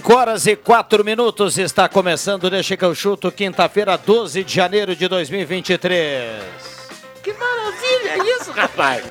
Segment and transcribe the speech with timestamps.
[0.00, 4.96] Cinco horas e quatro minutos está começando, deixa que eu chuto, quinta-feira, 12 de janeiro
[4.96, 6.42] de 2023.
[7.22, 9.04] Que maravilha isso, rapaz!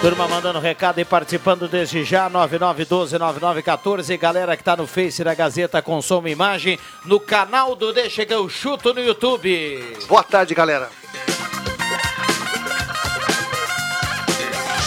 [0.00, 4.16] Turma mandando recado e participando desde já, 9912-9914.
[4.16, 8.48] Galera que está no Face da Gazeta Consome Imagem, no canal do Deixa que eu
[8.48, 9.96] chuto no YouTube.
[10.06, 10.88] Boa tarde, galera.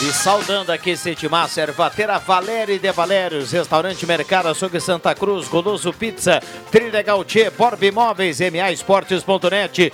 [0.04, 5.94] E saudando aqui esse timaço, Ervatera Valéria de Valérios, Restaurante Mercado Açougue Santa Cruz, Goloso
[5.94, 9.94] Pizza, Trilegal Tchê, Borb Imóveis, MA Esportes.net,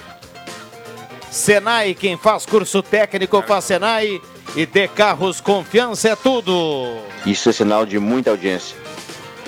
[1.29, 4.21] Senai, quem faz curso técnico faz Senai
[4.55, 7.01] e de Carros Confiança é tudo.
[7.25, 8.77] Isso é sinal de muita audiência.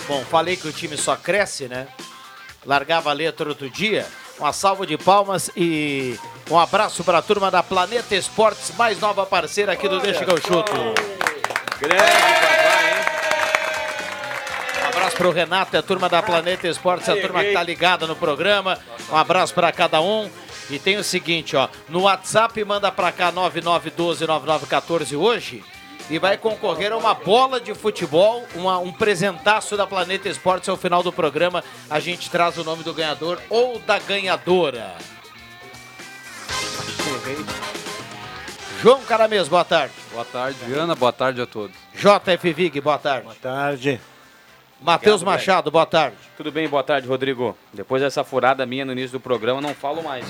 [0.10, 1.88] Bom, falei que o time só cresce, né?
[2.66, 4.06] Largava a letra outro dia.
[4.40, 6.18] Uma salva de palmas e
[6.50, 10.32] um abraço para a turma da Planeta Esportes, mais nova parceira aqui do Deixa que
[10.32, 10.72] eu chuto.
[11.78, 12.96] Grande papai, hein?
[14.82, 17.62] Um abraço para o Renato e a turma da Planeta Esportes, a turma que tá
[17.62, 18.80] ligada no programa.
[19.12, 20.30] Um abraço para cada um.
[20.70, 25.64] E tem o seguinte, ó, no WhatsApp manda para cá 99129914 hoje
[26.10, 30.76] e vai concorrer a uma bola de futebol, uma- um presentaço da Planeta Esportes ao
[30.78, 31.64] final do programa.
[31.90, 34.96] A gente traz o nome do ganhador ou da ganhadora.
[38.82, 39.94] João Caramês, boa tarde.
[40.12, 40.96] Boa tarde, Viana.
[40.96, 41.76] Boa tarde a todos.
[41.94, 43.24] JF Vig, boa tarde.
[43.24, 44.00] Boa tarde.
[44.82, 46.16] Matheus Machado, boa tarde.
[46.38, 47.58] Tudo bem, boa tarde, Rodrigo.
[47.74, 50.26] Depois dessa furada minha no início do programa, não falo mais.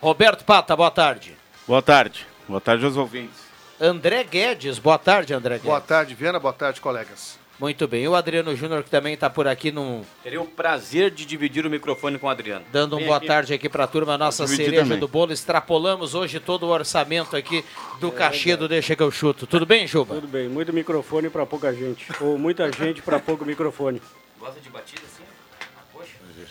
[0.00, 1.36] Roberto Pata, boa tarde.
[1.68, 2.26] Boa tarde.
[2.48, 3.43] Boa tarde aos ouvintes.
[3.84, 5.66] André Guedes, boa tarde, André Guedes.
[5.66, 6.40] Boa tarde, Viana.
[6.40, 7.38] Boa tarde, colegas.
[7.60, 8.02] Muito bem.
[8.04, 11.66] E o Adriano Júnior, que também está por aqui, num, Teria o prazer de dividir
[11.66, 12.64] o microfone com o Adriano.
[12.72, 13.26] dando um Vem boa aqui.
[13.26, 14.98] tarde aqui para a turma, nossa cereja também.
[14.98, 15.32] do bolo.
[15.34, 17.62] Extrapolamos hoje todo o orçamento aqui
[18.00, 19.46] do cachê do Deixa que eu chuto.
[19.46, 20.14] Tudo bem, Juba?
[20.14, 22.06] Tudo bem, muito microfone para pouca gente.
[22.22, 24.00] Ou muita gente para pouco microfone.
[24.40, 25.22] Gosta de batida assim?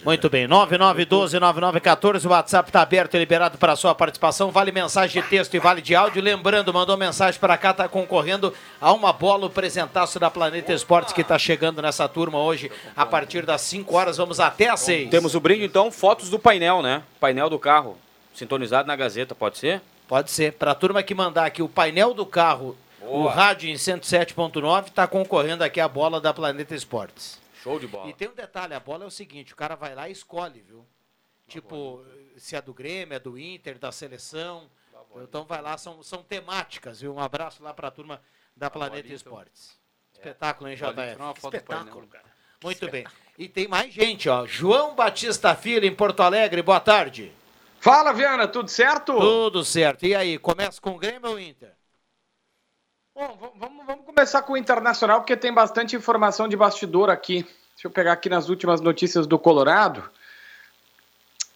[0.03, 0.47] Muito bem.
[0.47, 4.51] 9912-9914, o WhatsApp está aberto e liberado para sua participação.
[4.51, 6.21] Vale mensagem de texto e vale de áudio.
[6.21, 11.13] Lembrando, mandou mensagem para cá, está concorrendo a uma bola, o presentaço da Planeta Esportes
[11.13, 14.17] que está chegando nessa turma hoje a partir das 5 horas.
[14.17, 15.09] Vamos até às 6.
[15.09, 17.03] Temos o brinde, então, fotos do painel, né?
[17.19, 17.97] Painel do carro,
[18.33, 19.81] sintonizado na Gazeta, pode ser?
[20.07, 20.53] Pode ser.
[20.53, 23.31] Para a turma que mandar aqui o painel do carro, o Boa.
[23.31, 27.42] rádio em 107.9, está concorrendo aqui a bola da Planeta Esportes.
[27.63, 28.09] Show de bola.
[28.09, 30.61] E tem um detalhe, a bola é o seguinte, o cara vai lá e escolhe,
[30.61, 30.85] viu?
[31.47, 32.03] Tipo,
[32.37, 34.69] se é do Grêmio, é do Inter, da seleção.
[35.21, 37.13] Então vai lá, são, são temáticas, viu?
[37.13, 38.21] Um abraço lá para a turma
[38.55, 39.77] da Planeta Esportes.
[40.11, 41.37] Espetáculo, hein, JF?
[41.37, 42.25] Espetáculo, cara.
[42.63, 43.05] Muito bem.
[43.37, 44.45] E tem mais gente, ó.
[44.45, 47.31] João Batista Filho, em Porto Alegre, boa tarde.
[47.79, 49.19] Fala, Viana, tudo certo?
[49.19, 50.05] Tudo certo.
[50.05, 51.73] E aí, começa com o Grêmio ou Inter?
[53.15, 57.43] Bom, vamos, vamos começar com o Internacional, porque tem bastante informação de bastidor aqui.
[57.75, 60.03] Deixa eu pegar aqui nas últimas notícias do Colorado.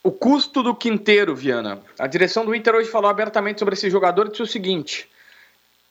[0.04, 1.82] O custo do Quinteiro, Viana.
[1.98, 5.10] A direção do Inter hoje falou abertamente sobre esse jogador e disse o seguinte: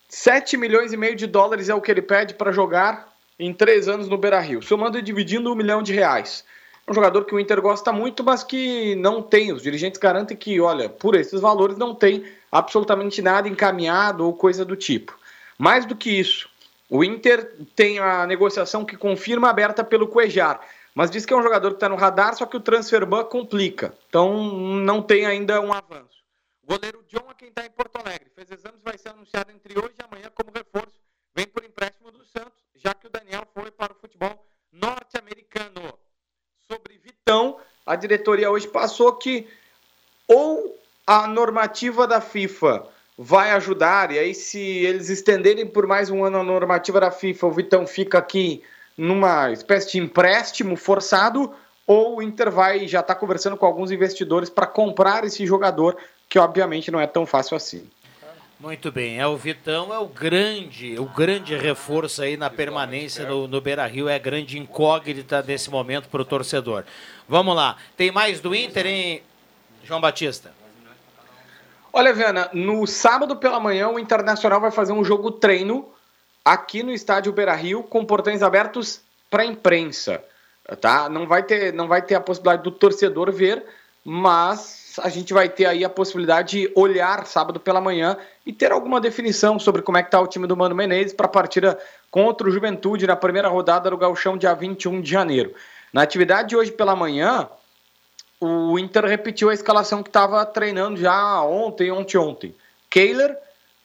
[0.09, 3.89] 7 milhões e meio de dólares é o que ele pede para jogar em três
[3.89, 6.45] anos no Beira Rio, somando e dividindo um milhão de reais.
[6.87, 9.53] É um jogador que o Inter gosta muito, mas que não tem.
[9.53, 14.65] Os dirigentes garantem que, olha, por esses valores não tem absolutamente nada encaminhado ou coisa
[14.65, 15.26] do tipo.
[15.59, 16.49] Mais do que isso,
[16.89, 20.61] o Inter tem a negociação que confirma aberta pelo Cuejar,
[20.95, 23.25] mas diz que é um jogador que está no radar, só que o transfer ban
[23.25, 23.95] complica.
[24.09, 26.25] Então não tem ainda um avanço.
[26.63, 28.31] O goleiro John é quem está em Porto Alegre.
[28.35, 30.97] Fez exames, vai ser anunciado entre hoje e amanhã como reforço.
[31.35, 35.99] Vem por empréstimo do Santos, já que o Daniel foi para o futebol norte-americano.
[36.67, 39.47] Sobre Vitão, a diretoria hoje passou que
[40.27, 40.77] ou
[41.07, 46.39] a normativa da FIFA vai ajudar, e aí se eles estenderem por mais um ano
[46.39, 48.63] a normativa da FIFA, o Vitão fica aqui
[48.97, 51.53] numa espécie de empréstimo forçado,
[51.87, 55.97] ou o Inter vai já está conversando com alguns investidores para comprar esse jogador,
[56.29, 57.89] que obviamente não é tão fácil assim.
[58.59, 63.47] Muito bem, é o Vitão é o grande, o grande reforço aí na permanência no,
[63.47, 66.85] no Beira Rio, é a grande incógnita desse momento para o torcedor.
[67.29, 69.23] Vamos lá, tem mais do Inter, hein,
[69.85, 70.55] João Batista?
[71.99, 75.89] Olha, Viana, no sábado pela manhã o Internacional vai fazer um jogo treino
[76.45, 79.01] aqui no estádio Beira Rio com portões abertos
[79.31, 80.23] para a imprensa,
[80.79, 81.09] tá?
[81.09, 83.65] Não vai ter, não vai ter a possibilidade do torcedor ver,
[84.05, 88.73] mas a gente vai ter aí a possibilidade de olhar sábado pela manhã e ter
[88.73, 91.79] alguma definição sobre como é que está o time do Mano Menezes para a partida
[92.11, 95.55] contra o Juventude na primeira rodada do Gauchão, dia 21 de janeiro.
[95.95, 97.49] Na atividade de hoje pela manhã,
[98.41, 102.55] o Inter repetiu a escalação que estava treinando já ontem, ontem, ontem.
[102.91, 103.37] Kehler,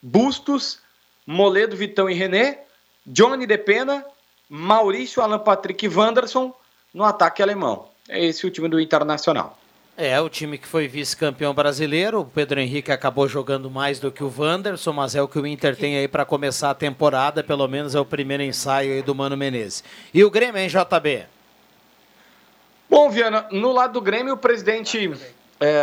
[0.01, 0.79] Bustos,
[1.25, 2.63] Moledo, Vitão e René,
[3.05, 4.05] Johnny De Pena,
[4.49, 6.53] Maurício, Alan Patrick e Wanderson
[6.93, 7.87] no ataque alemão.
[8.09, 9.57] É esse o time do Internacional.
[9.97, 14.23] É, o time que foi vice-campeão brasileiro, o Pedro Henrique acabou jogando mais do que
[14.23, 17.67] o Wanderson, mas é o que o Inter tem aí para começar a temporada, pelo
[17.67, 19.83] menos é o primeiro ensaio aí do Mano Menezes.
[20.13, 21.25] E o Grêmio, hein, JB?
[22.91, 25.09] Bom, Viana, no lado do Grêmio, o presidente
[25.61, 25.81] é,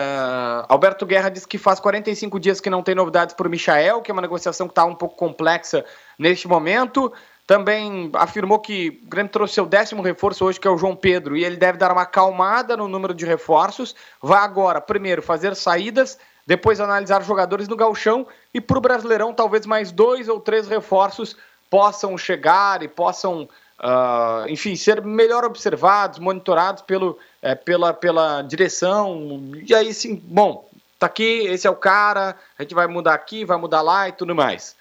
[0.69, 4.11] Alberto Guerra disse que faz 45 dias que não tem novidades para o Michael, que
[4.11, 5.87] é uma negociação que está um pouco complexa
[6.19, 7.11] neste momento.
[7.47, 11.35] Também afirmou que o Grêmio trouxe seu décimo reforço hoje, que é o João Pedro,
[11.35, 13.97] e ele deve dar uma acalmada no número de reforços.
[14.21, 19.65] Vai agora, primeiro, fazer saídas, depois analisar jogadores no galchão e para o Brasileirão, talvez
[19.65, 21.35] mais dois ou três reforços
[21.71, 23.49] possam chegar e possam,
[23.81, 29.53] uh, enfim, ser melhor observados, monitorados pelo, é, pela, pela direção.
[29.67, 33.45] E aí sim, bom, tá aqui, esse é o cara, a gente vai mudar aqui,
[33.45, 34.77] vai mudar lá e tudo mais.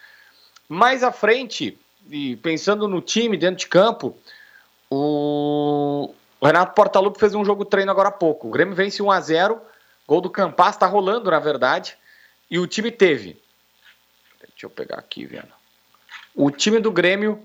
[0.67, 1.77] Mais à frente
[2.09, 4.17] e pensando no time dentro de campo,
[4.89, 8.47] o, Renato Portaluppi fez um jogo treino agora há pouco.
[8.47, 9.61] O Grêmio vence 1 a 0
[10.07, 11.97] gol do Campas, está rolando na verdade,
[12.49, 13.37] e o time teve.
[14.39, 15.51] Deixa eu pegar aqui, Viana.
[16.33, 17.43] O time do Grêmio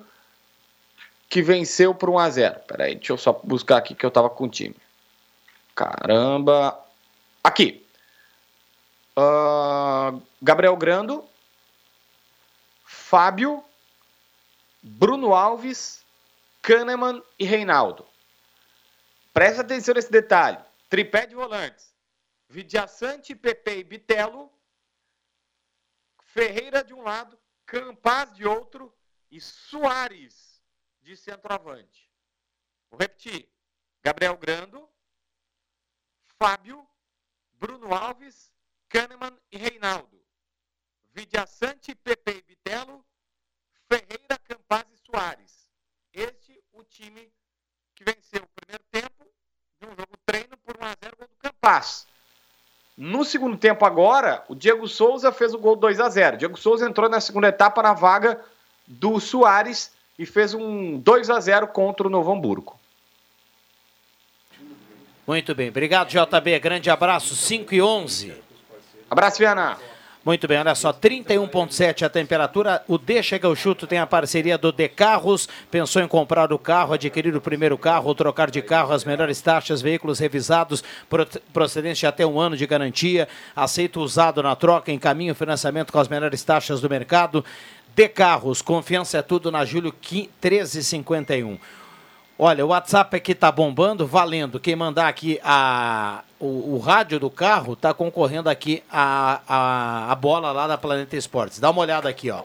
[1.32, 4.29] que venceu por 1 a 0 Peraí, deixa eu só buscar aqui que eu tava
[4.29, 4.76] com o time.
[5.75, 6.79] Caramba.
[7.43, 7.88] Aqui.
[9.17, 11.26] Uh, Gabriel Grando,
[12.84, 13.64] Fábio,
[14.82, 16.05] Bruno Alves,
[16.61, 18.06] Kahneman e Reinaldo.
[19.32, 20.58] Preste atenção nesse detalhe.
[20.90, 21.94] Tripé de volantes.
[22.46, 24.52] Vidiaçante, Pepe e Bitelo.
[26.26, 28.93] Ferreira de um lado, Campaz de outro
[29.31, 30.51] e Soares
[31.02, 32.10] de centroavante.
[32.90, 33.49] Vou repetir.
[34.02, 34.88] Gabriel Grando,
[36.38, 36.87] Fábio,
[37.52, 38.52] Bruno Alves,
[38.88, 40.20] Kahneman e Reinaldo.
[41.12, 43.04] Vidiaçante, Pepe e Bitelo,
[43.88, 45.70] Ferreira, Campaz e Soares.
[46.12, 47.32] Este o time
[47.94, 49.26] que venceu o primeiro tempo
[49.81, 52.06] de um jogo treino por 1 a 0 gol do Campaz.
[52.96, 56.37] No segundo tempo agora, o Diego Souza fez o gol 2 a 0.
[56.37, 58.44] Diego Souza entrou na segunda etapa na vaga
[58.87, 62.79] do Soares e fez um 2 a 0 contra o Novo Hamburgo.
[65.26, 68.34] Muito bem, obrigado JB, grande abraço, 5 e 11.
[69.08, 69.79] Abraço, Viana.
[70.25, 72.84] Muito bem, olha só, 31,7 a temperatura.
[72.86, 75.48] O Deixa que eu chuto tem a parceria do De Carros.
[75.69, 79.41] Pensou em comprar o carro, adquirir o primeiro carro ou trocar de carro, as melhores
[79.41, 80.84] taxas, veículos revisados,
[81.53, 83.29] procedentes de até um ano de garantia.
[83.55, 87.44] Aceito usado na troca, encaminho financiamento com as melhores taxas do mercado.
[87.94, 91.58] De Carros, confiança é tudo na Júlio 1351.
[92.39, 94.58] Olha, o WhatsApp aqui tá bombando, valendo.
[94.58, 100.15] Quem mandar aqui a, o, o rádio do carro tá concorrendo aqui a, a, a,
[100.15, 101.61] bola lá da Planeta Esportes.
[101.61, 102.44] Dá uma olhada aqui, ó.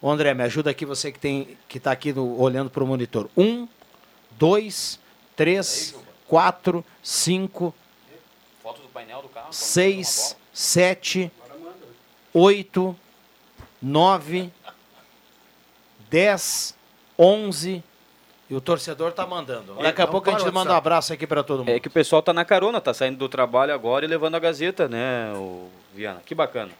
[0.00, 2.86] Ô André, me ajuda aqui, você que tem que tá aqui no, olhando para o
[2.86, 3.28] monitor.
[3.36, 3.66] Um,
[4.38, 5.00] dois,
[5.34, 5.96] três,
[6.28, 7.74] quatro, cinco,
[8.62, 11.30] Foto do painel do carro, seis, sete,
[12.32, 12.96] oito,
[13.82, 14.52] nove,
[16.10, 16.74] dez,
[17.16, 17.82] onze
[18.50, 19.74] e o torcedor tá mandando.
[19.76, 21.70] Daqui a pouco a gente manda um abraço aqui para todo mundo.
[21.70, 24.40] É que o pessoal tá na carona, tá saindo do trabalho agora e levando a
[24.40, 26.20] Gazeta, né, o Viana?
[26.26, 26.72] Que bacana.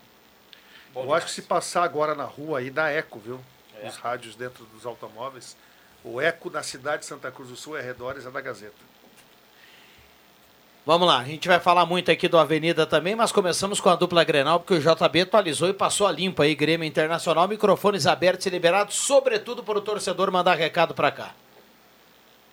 [0.92, 3.40] Bom, Eu acho que se passar agora na rua aí dá eco, viu?
[3.80, 3.88] É.
[3.88, 5.56] Os rádios dentro dos automóveis.
[6.02, 8.90] O eco da cidade de Santa Cruz do Sul e arredores é da Gazeta.
[10.86, 13.94] Vamos lá, a gente vai falar muito aqui do Avenida também, mas começamos com a
[13.96, 18.46] dupla Grenal, porque o JB atualizou e passou a limpo aí, Grêmio Internacional, microfones abertos
[18.46, 21.30] e liberados, sobretudo para o torcedor mandar recado para cá.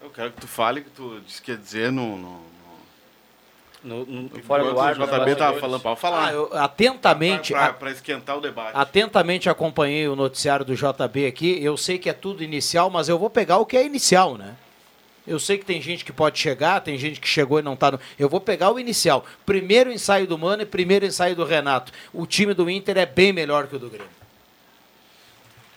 [0.01, 2.41] Eu quero que tu fale que tu disse que ia dizer no, no,
[3.83, 5.59] No, no, fora do ar, o JB tava bastidores.
[5.61, 6.27] falando, pode falar.
[6.27, 8.71] Ah, eu atentamente, Pra, a- pra esquentar o debate.
[8.75, 11.63] atentamente acompanhei o noticiário do JB aqui.
[11.63, 14.55] Eu sei que é tudo inicial, mas eu vou pegar o que é inicial, né?
[15.27, 17.91] Eu sei que tem gente que pode chegar, tem gente que chegou e não tá
[17.91, 17.99] no.
[18.17, 19.25] Eu vou pegar o inicial.
[19.45, 21.91] Primeiro ensaio do Mano e primeiro ensaio do Renato.
[22.13, 24.07] O time do Inter é bem melhor que o do Grêmio.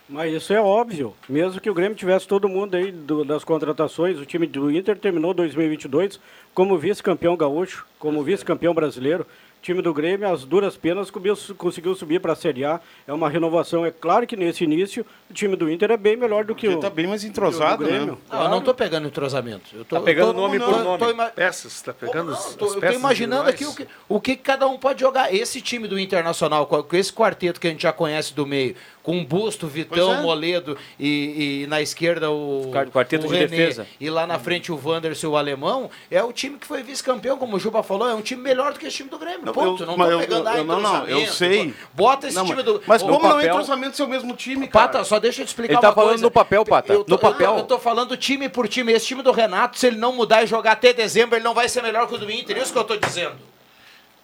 [0.07, 1.15] Mas isso é óbvio.
[1.27, 4.97] Mesmo que o Grêmio tivesse todo mundo aí do- das contratações, o time do Inter
[4.97, 6.19] terminou 2022
[6.53, 9.25] como vice-campeão gaúcho, como vice-campeão brasileiro.
[9.61, 11.11] O time do Grêmio, às duras penas,
[11.55, 12.81] conseguiu subir para a Série A.
[13.05, 13.85] É uma renovação.
[13.85, 16.79] É claro que nesse início o time do Inter é bem melhor do que Porque
[16.79, 16.81] o.
[16.81, 17.91] tá bem mais do entrosado, né?
[17.91, 18.17] Grêmio.
[18.27, 19.69] Não, eu não tô pegando entrosamento.
[19.75, 20.97] Eu tô, Tá pegando tô- nome tô- por nome.
[20.97, 23.87] tô ima- Peças, tá pegando Não, as, eu tô, eu peças imaginando aqui o que,
[24.09, 25.31] o que cada um pode jogar.
[25.31, 29.23] Esse time do Internacional, com esse quarteto que a gente já conhece do meio, com
[29.25, 30.21] Busto, Vitão, é.
[30.21, 33.87] Moledo e, e na esquerda o, Quar- quarteto o de René, defesa.
[33.99, 37.37] E lá na frente o Wanderson e o Alemão, é o time que foi vice-campeão,
[37.37, 39.45] como o Juba falou, é um time melhor do que esse time do Grêmio.
[39.45, 39.83] Não, Ponto.
[39.83, 41.73] eu- não tô eu- pegando eu- ah, eu- não, não, eu sei.
[41.93, 42.81] Bota esse Não, time do.
[42.85, 44.87] mas como não é papel- entrosamento se é o mesmo time, cara?
[44.87, 46.23] Pata, só deixa eu te explicar Ele tá uma falando coisa.
[46.23, 47.57] no papel, Pata, tô, no papel.
[47.57, 48.91] Eu tô falando time por time.
[48.93, 51.67] Esse time do Renato, se ele não mudar e jogar até dezembro, ele não vai
[51.67, 52.57] ser melhor que o do Inter.
[52.57, 53.35] Isso que eu tô dizendo.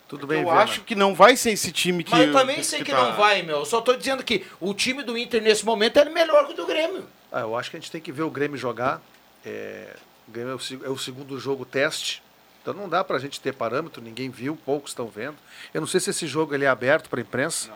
[0.08, 0.62] Tudo bem, eu Viana.
[0.62, 2.12] acho que não vai ser esse time que...
[2.12, 3.58] Mas eu também sei que tá- não vai, meu.
[3.60, 6.56] Eu só tô dizendo que o time do Inter nesse momento é melhor que o
[6.56, 7.06] do Grêmio.
[7.32, 9.02] Ah, eu acho que a gente tem que ver o Grêmio jogar.
[9.46, 9.96] É,
[10.28, 12.24] o Grêmio é o, é o segundo jogo teste.
[12.62, 15.36] Então não dá pra gente ter parâmetro, ninguém viu, poucos estão vendo.
[15.74, 17.70] Eu não sei se esse jogo ele é aberto para imprensa.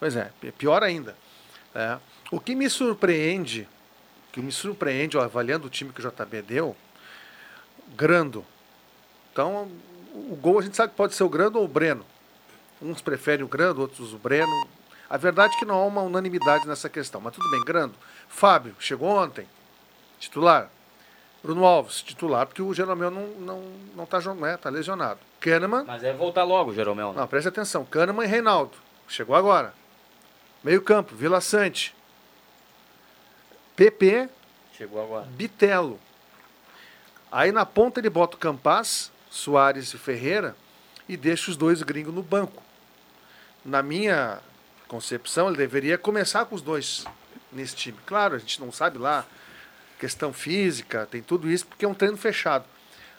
[0.00, 1.14] Pois é, pi- pior ainda.
[1.74, 1.98] É,
[2.30, 3.68] o que me surpreende,
[4.32, 6.76] que me surpreende, ó, avaliando o time que o JB deu,
[7.96, 8.44] Grando.
[9.32, 9.68] Então,
[10.14, 12.04] o gol a gente sabe que pode ser o Grando ou o Breno.
[12.80, 14.68] Uns preferem o Grando, outros o Breno.
[15.08, 17.94] A verdade é que não há uma unanimidade nessa questão, mas tudo bem, Grando.
[18.28, 19.46] Fábio, chegou ontem,
[20.18, 20.70] titular.
[21.42, 23.62] Bruno Alves, titular, porque o Jeromel não, não,
[23.94, 25.20] não tá, né, tá lesionado.
[25.40, 27.12] Kahneman, Mas é voltar logo, Jeromel.
[27.12, 27.20] né?
[27.20, 28.72] não, preste atenção, Kahneman e Reinaldo,
[29.06, 29.74] chegou agora.
[30.62, 31.94] Meio campo, Vila Sante.
[33.76, 34.30] PP,
[34.76, 35.26] Chegou agora.
[35.26, 36.00] Bitelo.
[37.30, 40.56] Aí na ponta ele bota o Campas, Soares e Ferreira
[41.08, 42.62] e deixa os dois gringos no banco.
[43.64, 44.38] Na minha
[44.86, 47.04] concepção, ele deveria começar com os dois
[47.50, 47.98] nesse time.
[48.06, 49.26] Claro, a gente não sabe lá,
[49.98, 52.64] questão física, tem tudo isso, porque é um treino fechado.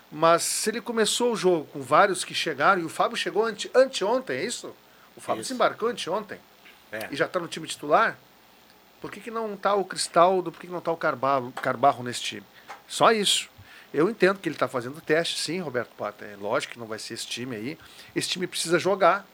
[0.09, 3.69] Mas se ele começou o jogo com vários que chegaram, e o Fábio chegou ante,
[3.75, 4.73] anteontem, é isso?
[5.17, 5.49] O Fábio Isso.
[5.49, 6.39] desembarcou anteontem
[6.91, 7.09] É.
[7.11, 8.17] e já está no time titular.
[9.01, 12.03] Por que, que não está o Cristaldo, por que, que não está o Carbarro, Carbarro
[12.03, 12.43] nesse time?
[12.87, 13.49] Só isso.
[13.95, 16.25] Eu entendo que ele está fazendo teste, sim, Roberto Pata.
[16.25, 17.77] É lógico que não vai ser esse time aí.
[18.15, 19.25] Esse time precisa jogar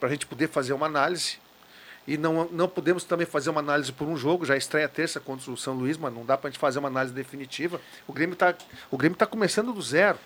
[0.00, 1.38] para a gente poder fazer uma análise.
[2.06, 5.50] E não, não podemos também fazer uma análise por um jogo, já estreia terça contra
[5.50, 7.80] o São Luís, mas não dá para a gente fazer uma análise definitiva.
[8.06, 8.54] O Grêmio está
[9.16, 10.18] tá começando do zero.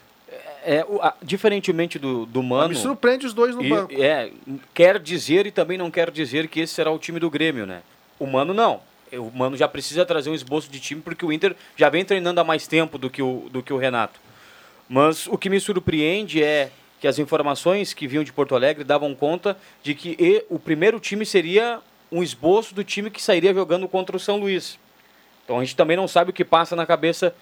[0.65, 2.71] É, o- a- diferentemente do, do Mano.
[2.71, 3.93] Me surpreende os dois no e- banco.
[3.95, 4.33] É,
[4.75, 7.83] quer dizer e também não quer dizer que esse será o time do Grêmio, né?
[8.19, 8.81] O Mano não.
[9.13, 12.41] O Mano já precisa trazer um esboço de time porque o Inter já vem treinando
[12.41, 14.21] há mais tempo do que o, do que o Renato.
[14.89, 19.15] Mas o que me surpreende é que as informações que vinham de Porto Alegre davam
[19.15, 23.87] conta de que e- o primeiro time seria um esboço do time que sairia jogando
[23.87, 24.79] contra o São Luís.
[25.45, 27.35] Então a gente também não sabe o que passa na cabeça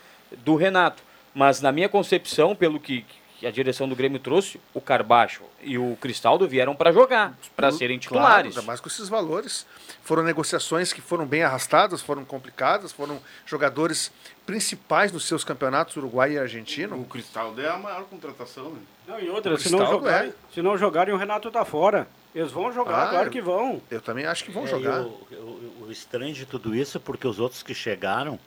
[0.44, 1.02] do Renato.
[1.35, 3.04] Mas na minha concepção, pelo que,
[3.38, 7.71] que a direção do Grêmio trouxe, o Carbacho e o Cristaldo vieram para jogar, para
[7.71, 8.57] serem Claro, titulares.
[8.57, 9.66] ainda mais com esses valores.
[10.02, 14.11] Foram negociações que foram bem arrastadas, foram complicadas, foram jogadores
[14.47, 16.99] principais nos seus campeonatos Uruguai e Argentino.
[16.99, 18.81] O Cristaldo é a maior contratação, né?
[19.07, 20.35] Não, e outra, se não, jogarem, é.
[20.55, 22.09] se não jogarem, o Renato tá fora.
[22.35, 23.83] Eles vão jogar, Ah, claro eu- que vão.
[23.90, 25.00] Eu também acho que vão É, jogar.
[25.02, 28.38] O, o- o estranho de tudo isso é porque os outros que chegaram,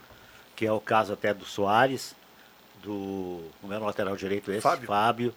[0.55, 2.15] que é o caso até do Soares,
[2.83, 3.41] do.
[3.62, 4.62] Como era o lateral direito esse?
[4.62, 5.33] Fábio.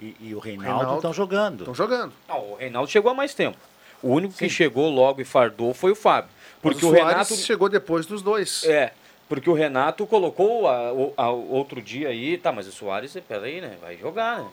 [0.00, 1.60] e, e o Reinaldo estão jogando.
[1.60, 2.12] Estão jogando.
[2.28, 3.58] Não, o Reinaldo chegou há mais tempo.
[4.02, 6.30] O único que chegou logo e fardou foi o Fábio.
[6.60, 7.36] Porque o o, Renato.
[7.36, 8.64] chegou depois dos dois.
[8.64, 8.92] É,
[9.28, 13.60] porque o Renato colocou a, o- a- outro dia aí, tá, mas o Soares, peraí,
[13.60, 13.76] né?
[13.80, 14.48] Vai jogar, né?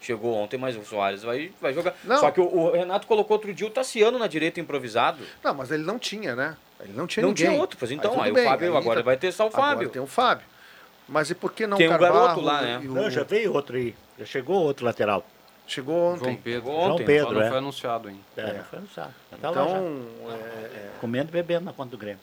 [0.00, 1.94] Chegou ontem, mas o Soares vai, vai jogar.
[2.04, 2.16] Não.
[2.20, 5.18] Só que o, o Renato colocou outro dia o Tassiano na direita improvisado.
[5.44, 6.56] Não, mas ele não tinha, né?
[6.82, 7.48] Ele não tinha Não ninguém.
[7.48, 9.90] tinha outro, pois então, tudo aí o Fábio agora vai testar o Agora Fábio.
[9.90, 10.46] tem o Fábio.
[11.10, 12.80] Mas e por que não Tem o Carvalho garoto lá, né?
[12.82, 13.94] e o- Não, já veio outro aí.
[14.18, 15.24] Já chegou outro lateral.
[15.66, 16.24] Chegou ontem.
[16.24, 16.52] João Pedro.
[16.68, 17.06] Chegou João ontem.
[17.06, 17.48] Pedro, Só não é.
[17.48, 18.20] foi anunciado ainda.
[18.36, 19.14] É, não foi anunciado.
[19.30, 19.62] Já tá lá já.
[19.76, 20.00] Então,
[20.30, 22.20] é, é, Comendo e bebendo na conta do Grêmio.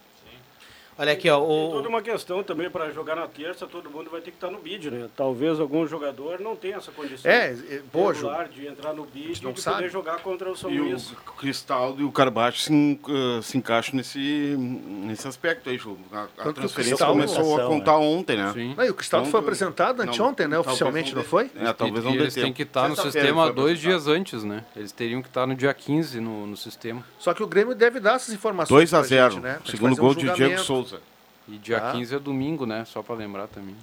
[0.98, 1.40] Olha aqui, ó.
[1.40, 4.38] Tem O, toda uma questão também para jogar na terça, todo mundo vai ter que
[4.38, 5.08] estar no bid, né?
[5.16, 9.46] Talvez algum jogador não tenha essa condição É, é, boa, regular de entrar no bid
[9.46, 9.78] e de sabe.
[9.78, 11.14] poder jogar contra o São E o Luís.
[11.38, 15.98] Cristaldo e o Carbacho se, eh, se encaixam nesse, nesse aspecto aí, Ju.
[16.12, 18.52] A, a o transferência começou a contar ontem, né?
[18.54, 18.74] Sim.
[18.76, 20.58] Não, e o Cristaldo Então, foi apresentado anteontem, né?
[20.60, 21.52] Oficialmente, não não foi?
[21.56, 24.08] É, talvez e, não e dê eles têm que estar no Sexta-feira sistema dois dias
[24.08, 24.66] antes, né?
[24.76, 27.04] Eles teriam que estar no dia 15 no, no sistema.
[27.20, 29.54] Só que o Grêmio deve dar essas informações 2 a pra 0 gente, né?
[29.54, 30.87] Pra gente Segundo um gol de Diego julgamento.
[30.88, 31.04] Souza.
[31.48, 31.92] E dia Tá.
[31.92, 32.84] 15 é domingo, né?
[32.86, 33.76] Só pra lembrar também.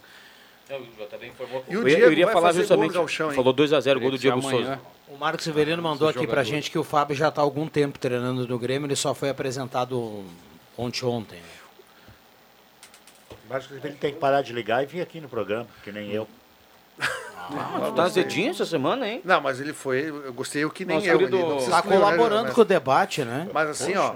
[0.69, 1.65] Eu, eu.
[1.69, 2.97] E eu, Diego eu iria vai falar justamente.
[2.97, 3.33] hein?
[3.35, 4.65] falou 2x0 gol do Diego ser Souza.
[4.65, 4.81] amanhã.
[5.09, 6.57] o Marcos Severino mandou Esse aqui pra jogador.
[6.57, 9.29] gente que o Fábio já tá há algum tempo treinando no Grêmio, ele só foi
[9.29, 10.25] apresentado
[10.77, 11.39] ontem ontem.
[13.49, 16.27] Mas ele tem que parar de ligar e vir aqui no programa, que nem eu.
[17.87, 19.21] Tu tá azedinho essa semana, hein?
[19.23, 21.19] Não, mas ele foi, eu gostei o que nem Nosso eu.
[21.19, 23.49] querido- ele não se Tá né, colaborando com o debate, né?
[23.53, 24.15] Mas assim, ó,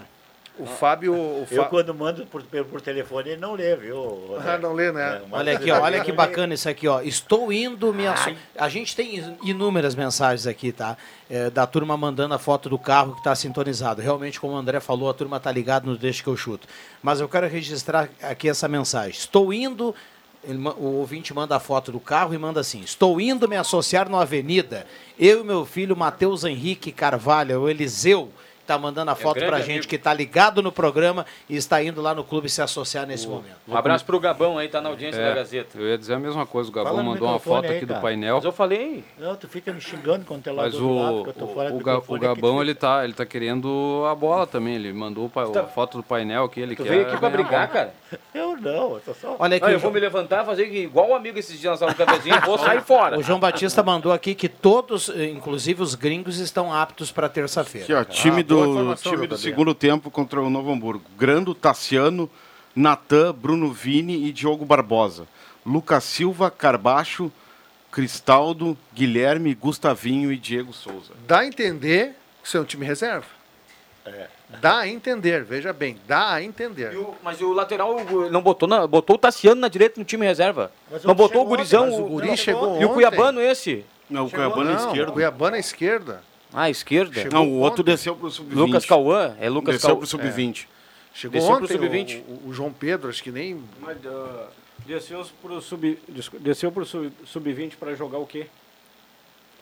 [0.58, 1.12] o Fábio...
[1.14, 4.36] O Eu, Fá- quando mando por, por telefone, ele não lê, viu?
[4.44, 5.22] Ah, não lê, né?
[5.22, 7.00] É, Olha aqui, ó, olha que bacana isso aqui, ó.
[7.00, 10.96] Estou indo me assu- A gente tem inúmeras mensagens aqui, tá?
[11.30, 14.00] É, da turma mandando a foto do carro que está sintonizado.
[14.02, 16.66] Realmente, como o André falou, a turma tá ligada no Deixa que eu chuto.
[17.02, 19.10] Mas eu quero registrar aqui essa mensagem.
[19.10, 19.94] Estou indo.
[20.42, 24.08] ele o ouvinte manda a foto do carro e manda assim: Estou indo me associar
[24.08, 24.86] no Avenida.
[25.18, 28.30] Eu e meu filho Matheus Henrique Carvalho, o Eliseu,
[28.68, 29.88] está mandando a foto grande pra gente amigo.
[29.88, 33.56] que está ligado no programa e está indo lá no clube se associar nesse momento.
[33.66, 35.78] Um abraço pro Gabão aí, tá na audiência da Gazeta.
[35.78, 36.68] É, eu ia dizer a mesma coisa.
[36.68, 37.98] O Gabão Fala mandou uma foto aí, aqui cara.
[37.98, 38.36] do painel.
[38.36, 39.02] Mas eu falei.
[39.18, 41.30] Não, tu fica me xingando quando tu é lá Mas do outro lado, o, que
[41.30, 44.14] eu tô fora o, do Ga- o Gabão, tu ele tá, ele tá querendo a
[44.14, 44.74] bola também.
[44.74, 46.60] Ele mandou o pa- a foto do painel aqui.
[46.60, 47.68] Ele Tu quer veio aqui pra ganhar a brigar, bola.
[47.68, 47.94] cara.
[48.34, 49.36] Eu não, eu tô só...
[49.38, 51.76] Olha aqui, Não, o eu vou me levantar, fazer igual o amigo esses dias na
[51.76, 53.18] sala do cafezinho, vou sair fora.
[53.18, 57.84] O João Batista mandou aqui que todos, eh, inclusive os gringos, estão aptos para terça-feira.
[57.84, 61.04] Aqui, ó, time Ah, boa do, time do segundo tempo contra o Novo Hamburgo.
[61.16, 62.28] Grando, Tassiano,
[62.74, 65.26] Natan, Bruno Vini e Diogo Barbosa.
[65.64, 67.30] Lucas Silva, Carbacho,
[67.90, 71.12] Cristaldo, Guilherme, Gustavinho e Diego Souza.
[71.26, 73.26] Dá a entender que isso é um time reserva.
[74.62, 76.94] Dá a entender, veja bem, dá a entender.
[76.94, 80.04] E o- mas o lateral o- não botou, na, botou o Tassiano na direita no
[80.06, 80.72] time reserva.
[80.90, 81.84] Mas não o botou o gurizão.
[81.84, 82.94] ontem, Mas o o- guri chegou E o ontem.
[82.94, 83.84] Cuiabano esse?
[84.08, 85.12] Não, o Chegou- Cuiabano é Não, esquerdo.
[85.12, 86.22] Cuiabana à esquerda.
[86.60, 87.14] Ah, esquerda.
[87.14, 87.92] Chegou Não, o outro ontem.
[87.92, 88.54] desceu pro sub-20.
[88.56, 89.36] Lucas Cauã?
[89.40, 89.98] É Lucas Desceu Cauã.
[89.98, 90.66] pro sub-20.
[91.14, 92.22] Chegou Desceu ontem sub-20.
[92.26, 93.62] o, o- o João Pedro, acho que nem...
[93.80, 94.48] Mas, ah,
[94.86, 98.46] desceu pro sub, desculpa, desceu pro sub- sub-20 para jogar o quê?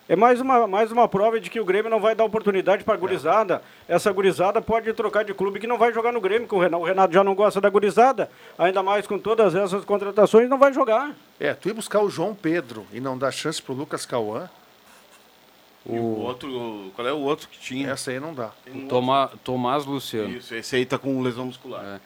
[0.09, 2.95] É mais uma, mais uma prova de que o Grêmio não vai dar oportunidade para
[2.95, 3.61] a gurizada.
[3.89, 6.83] Essa gurizada pode trocar de clube que não vai jogar no Grêmio, que o Renato,
[6.83, 8.31] o Renato já não gosta da gurizada.
[8.57, 11.13] Ainda mais com todas essas contratações, não vai jogar.
[11.41, 14.49] É, tu ir buscar o João Pedro e não dar chance pro Lucas Cauã,
[15.89, 17.91] E o outro, qual é o outro que tinha?
[17.91, 18.53] essa aí não dá.
[18.67, 20.37] O Toma, Tomás Luciano.
[20.37, 21.85] Isso, esse aí tá com lesão muscular.
[21.85, 22.01] É.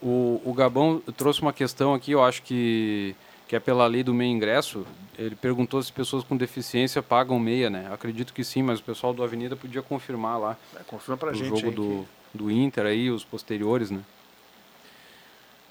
[0.00, 3.14] O, o Gabão trouxe uma questão aqui, eu acho que,
[3.46, 4.86] que é pela lei do meio ingresso.
[5.18, 7.88] Ele perguntou se pessoas com deficiência pagam meia, né?
[7.92, 10.56] Acredito que sim, mas o pessoal do Avenida podia confirmar lá.
[10.74, 14.00] É, confirma pra o gente jogo aí do, do Inter aí, os posteriores, né?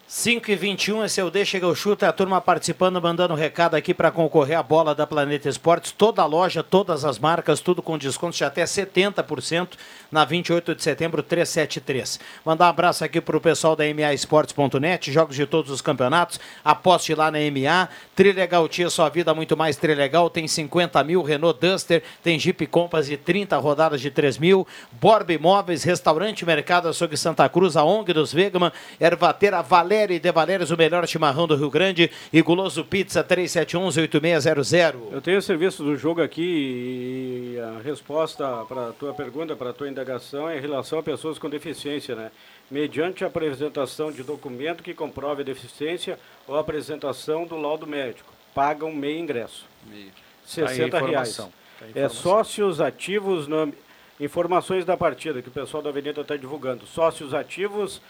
[0.09, 3.35] 5 e 21 esse é o Deixa que eu chuto, é a turma participando, mandando
[3.35, 5.91] recado aqui para concorrer à bola da Planeta Esportes.
[5.91, 9.67] Toda a loja, todas as marcas, tudo com descontos de até 70%
[10.09, 12.21] na 28 de setembro 373.
[12.45, 16.39] Mandar um abraço aqui para o pessoal da MA Esportes.net, jogos de todos os campeonatos.
[16.63, 17.89] Aposte lá na MA.
[18.15, 20.29] Trilegal Tia, sua vida muito mais Trilegal.
[20.29, 24.65] Tem 50 mil, Renault Duster, tem Jeep Compass de 30 rodadas de 3 mil.
[25.01, 30.31] Borba Imóveis, Restaurante Mercado Açougue Santa Cruz, a ONG dos Vegman, Ervateira Valéria e De
[30.31, 34.95] Valérios, o melhor chimarrão do Rio Grande e Guloso Pizza 3711-8600.
[35.11, 39.71] Eu tenho o serviço do jogo aqui e a resposta para a tua pergunta, para
[39.71, 42.31] a tua indagação é em relação a pessoas com deficiência, né?
[42.69, 48.31] Mediante a apresentação de documento que comprove a deficiência ou a apresentação do laudo médico.
[48.53, 49.65] Pagam meio ingresso.
[49.89, 50.05] Meio.
[50.05, 50.13] R$
[50.55, 51.37] Tá aí a 60 reais.
[51.37, 51.47] Tá
[51.95, 53.73] É sócios ativos, no,
[54.19, 56.85] informações da partida que o pessoal da Avenida está divulgando.
[56.85, 58.01] Sócios ativos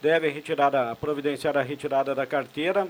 [0.00, 2.88] devem retirar a, providenciar a retirada da carteira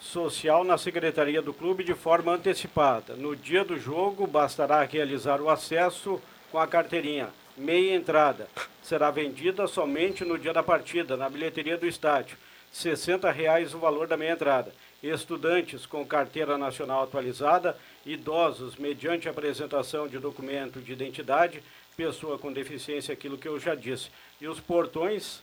[0.00, 3.14] social na secretaria do clube de forma antecipada.
[3.14, 7.30] No dia do jogo, bastará realizar o acesso com a carteirinha.
[7.56, 8.48] Meia entrada.
[8.82, 12.36] Será vendida somente no dia da partida, na bilheteria do estádio.
[12.72, 14.72] 60 reais o valor da meia entrada.
[15.02, 21.62] Estudantes com carteira nacional atualizada, idosos mediante apresentação de documento de identidade,
[21.96, 24.10] pessoa com deficiência, aquilo que eu já disse.
[24.40, 25.42] E os portões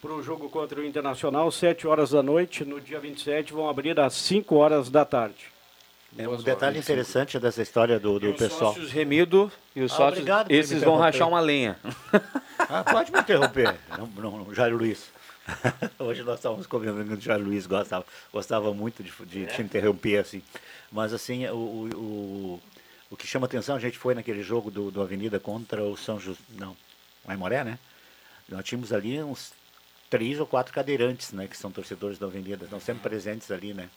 [0.00, 3.98] para o jogo contra o Internacional, 7 horas da noite, no dia 27, vão abrir
[3.98, 5.46] às 5 horas da tarde.
[6.16, 8.72] É um detalhe interessante dessa história do, do Os pessoal.
[8.72, 11.78] sócios remido e os Ah, sócios, esses vão rachar uma lenha.
[12.70, 15.10] Ah, pode me interromper, não, não, não, Jair Luiz.
[15.98, 20.18] Hoje nós estávamos comemorando que o Jorge Luiz gostava, gostava muito de, de te interromper
[20.18, 20.42] assim.
[20.90, 22.60] Mas assim, o, o, o,
[23.10, 26.18] o que chama atenção, a gente foi naquele jogo do, do Avenida contra o São
[26.20, 26.38] José.
[26.58, 26.76] Não,
[27.24, 27.78] o Aimoré, né?
[28.48, 29.52] Nós tínhamos ali uns
[30.10, 31.46] três ou quatro cadeirantes, né?
[31.46, 33.88] Que são torcedores da Avenida, estão sempre presentes ali, né?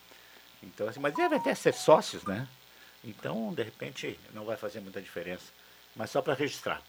[0.63, 2.47] Então, assim, mas devem até ser sócios, né?
[3.03, 5.45] Então, de repente, não vai fazer muita diferença.
[5.95, 6.81] Mas só para registrar.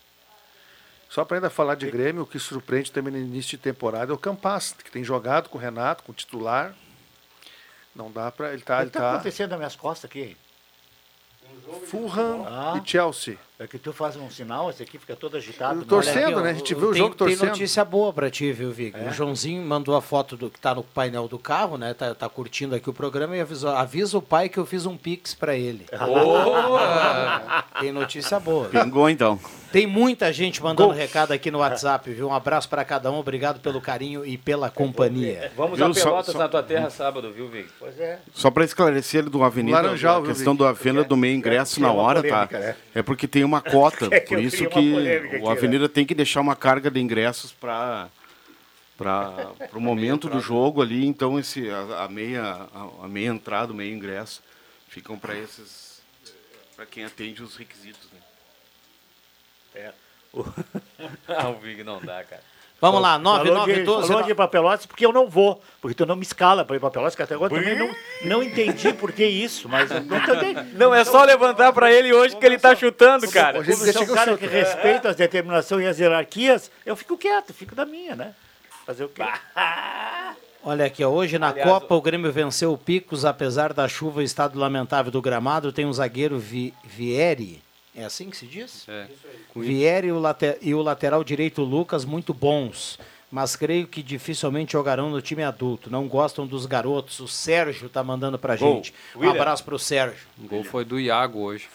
[1.08, 4.14] Só para ainda falar de Grêmio, o que surpreende também no início de temporada é
[4.14, 6.74] o Campas, que tem jogado com o Renato, com o titular.
[7.94, 8.52] Não dá para.
[8.52, 8.78] Ele tá.
[8.78, 10.36] O que está tá acontecendo nas minhas costas aqui?
[11.86, 12.80] Fulham Ah.
[12.82, 13.38] e Chelsea.
[13.62, 15.84] É que tu faz um sinal, esse aqui fica todo agitado.
[15.84, 16.50] Torcendo, né?
[16.50, 17.48] A gente viu o tem, jogo tem torcendo.
[17.50, 18.92] notícia boa pra ti, viu, Vig?
[18.96, 19.08] É?
[19.08, 21.94] O Joãozinho mandou a foto do que tá no painel do carro, né?
[21.94, 24.96] Tá, tá curtindo aqui o programa e avisou, avisa o pai que eu fiz um
[24.96, 25.86] pix pra ele.
[25.96, 27.64] Boa!
[27.80, 28.68] Tem notícia boa.
[28.68, 29.38] Pingou então.
[29.70, 32.28] Tem muita gente mandando recado aqui no WhatsApp, viu?
[32.28, 35.50] Um abraço pra cada um, obrigado pelo carinho e pela companhia.
[35.56, 35.86] Vamos Viu?
[35.86, 37.68] a Pelotas só- na tua terra sábado, viu, Vig?
[37.78, 38.18] Pois é.
[38.34, 40.58] Só para esclarecer ele do Avenida, Laranjal, a viu, questão Vicky?
[40.64, 42.58] do Avenida do meio ingresso queria na hora, polêmica, tá?
[42.58, 42.76] né?
[42.94, 46.06] É porque tem uma cota, É que por isso uma que aqui, o Avenida tem
[46.06, 48.08] que deixar uma carga de ingressos para
[48.96, 53.72] para o momento do jogo ali, então esse a, a meia a, a meia entrada,
[53.72, 54.42] o meio ingresso
[54.88, 56.00] ficam para esses
[56.76, 58.20] para quem atende os requisitos, né?
[59.74, 59.92] é.
[61.28, 62.42] ah, o Vig não dá, cara.
[62.82, 64.08] Vamos lá, Falou de, 9912.
[64.08, 65.62] falou de ir pra Pelotas porque eu não vou.
[65.80, 68.42] Porque tu não me escala para ir pra Pelotas, que até agora também não, não
[68.42, 70.52] entendi por que isso, mas não também.
[70.74, 73.62] Não, é só levantar pra ele hoje que ele tá chutando, cara.
[73.62, 77.54] Como Deixa que um cara que respeita as determinações e as hierarquias, eu fico quieto,
[77.54, 78.34] fico da minha, né?
[78.84, 79.22] Fazer o quê?
[80.64, 84.22] Olha aqui, ó, hoje na Aliás, Copa o Grêmio venceu o Picos, apesar da chuva
[84.22, 85.72] e estado lamentável do gramado.
[85.72, 87.62] Tem um zagueiro Vi, Vieri,
[87.94, 88.86] é assim que se diz?
[88.88, 89.06] É.
[89.54, 92.98] Vieri e o, late- e o lateral direito Lucas muito bons,
[93.30, 95.90] mas creio que dificilmente jogarão no time adulto.
[95.90, 97.20] Não gostam dos garotos.
[97.20, 98.76] O Sérgio tá mandando pra Gol.
[98.76, 98.94] gente.
[99.14, 99.34] Um William.
[99.40, 100.26] abraço pro Sérgio.
[100.38, 101.68] O gol foi do Iago hoje.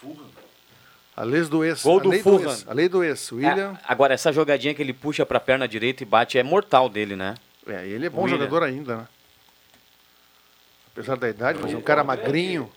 [1.16, 1.82] A lei do ex.
[1.82, 2.50] Gol a do lei Fulham.
[2.50, 2.64] ex.
[2.68, 3.32] A lei do ex.
[3.32, 3.72] William.
[3.74, 7.16] É, agora, essa jogadinha que ele puxa pra perna direita e bate é mortal dele,
[7.16, 7.34] né?
[7.66, 8.38] É, ele é bom William.
[8.38, 9.08] jogador ainda, né?
[10.92, 12.70] Apesar da idade, mas é um cara magrinho.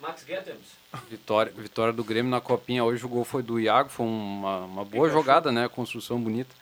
[0.00, 0.81] Max Gettens.
[1.08, 2.84] Vitória, vitória do Grêmio na Copinha.
[2.84, 5.68] Hoje o gol foi do Iago, foi uma, uma boa jogada, né?
[5.68, 6.54] Construção bonita.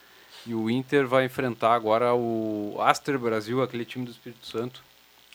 [0.47, 4.81] E o Inter vai enfrentar agora o Aster Brasil, aquele time do Espírito Santo.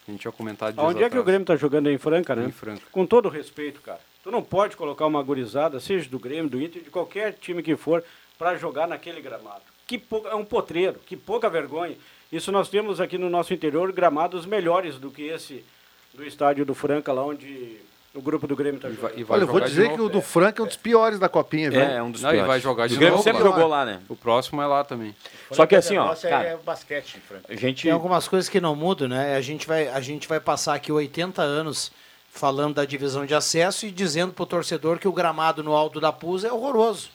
[0.07, 1.27] A gente tinha comentado dias Onde é que o atrás.
[1.27, 1.89] Grêmio tá jogando?
[1.89, 2.47] É em Franca, né?
[2.47, 2.83] Em Franca.
[2.91, 4.01] Com todo respeito, cara.
[4.23, 7.77] Tu não pode colocar uma gurizada, seja do Grêmio, do Inter, de qualquer time que
[7.77, 8.03] for,
[8.39, 9.63] para jogar naquele gramado.
[9.87, 11.97] Que pou- é um potreiro, que pouca vergonha.
[12.33, 15.65] Isso nós temos aqui no nosso interior gramados melhores do que esse
[16.15, 17.77] do estádio do Franca, lá onde
[18.17, 19.19] o grupo do Grêmio E vai, jogando.
[19.19, 21.29] e vai Olha, eu vou dizer que o do Franca é um dos piores da
[21.29, 21.81] copinha, viu?
[21.81, 22.49] É, é um dos Não, e piores.
[22.49, 23.49] vai jogar de O Grêmio novo sempre lá.
[23.51, 24.01] jogou lá, né?
[24.09, 25.15] O próximo é lá também.
[25.51, 27.45] Só que assim, ó, negócio cara, é basquete, Frank.
[27.49, 27.83] a gente...
[27.85, 29.37] Tem algumas coisas que não mudam, né?
[29.37, 31.93] A gente vai, a gente vai passar aqui 80 anos
[32.31, 36.13] falando da divisão de acesso e dizendo pro torcedor que o gramado no Alto da
[36.13, 37.09] Pusa é horroroso.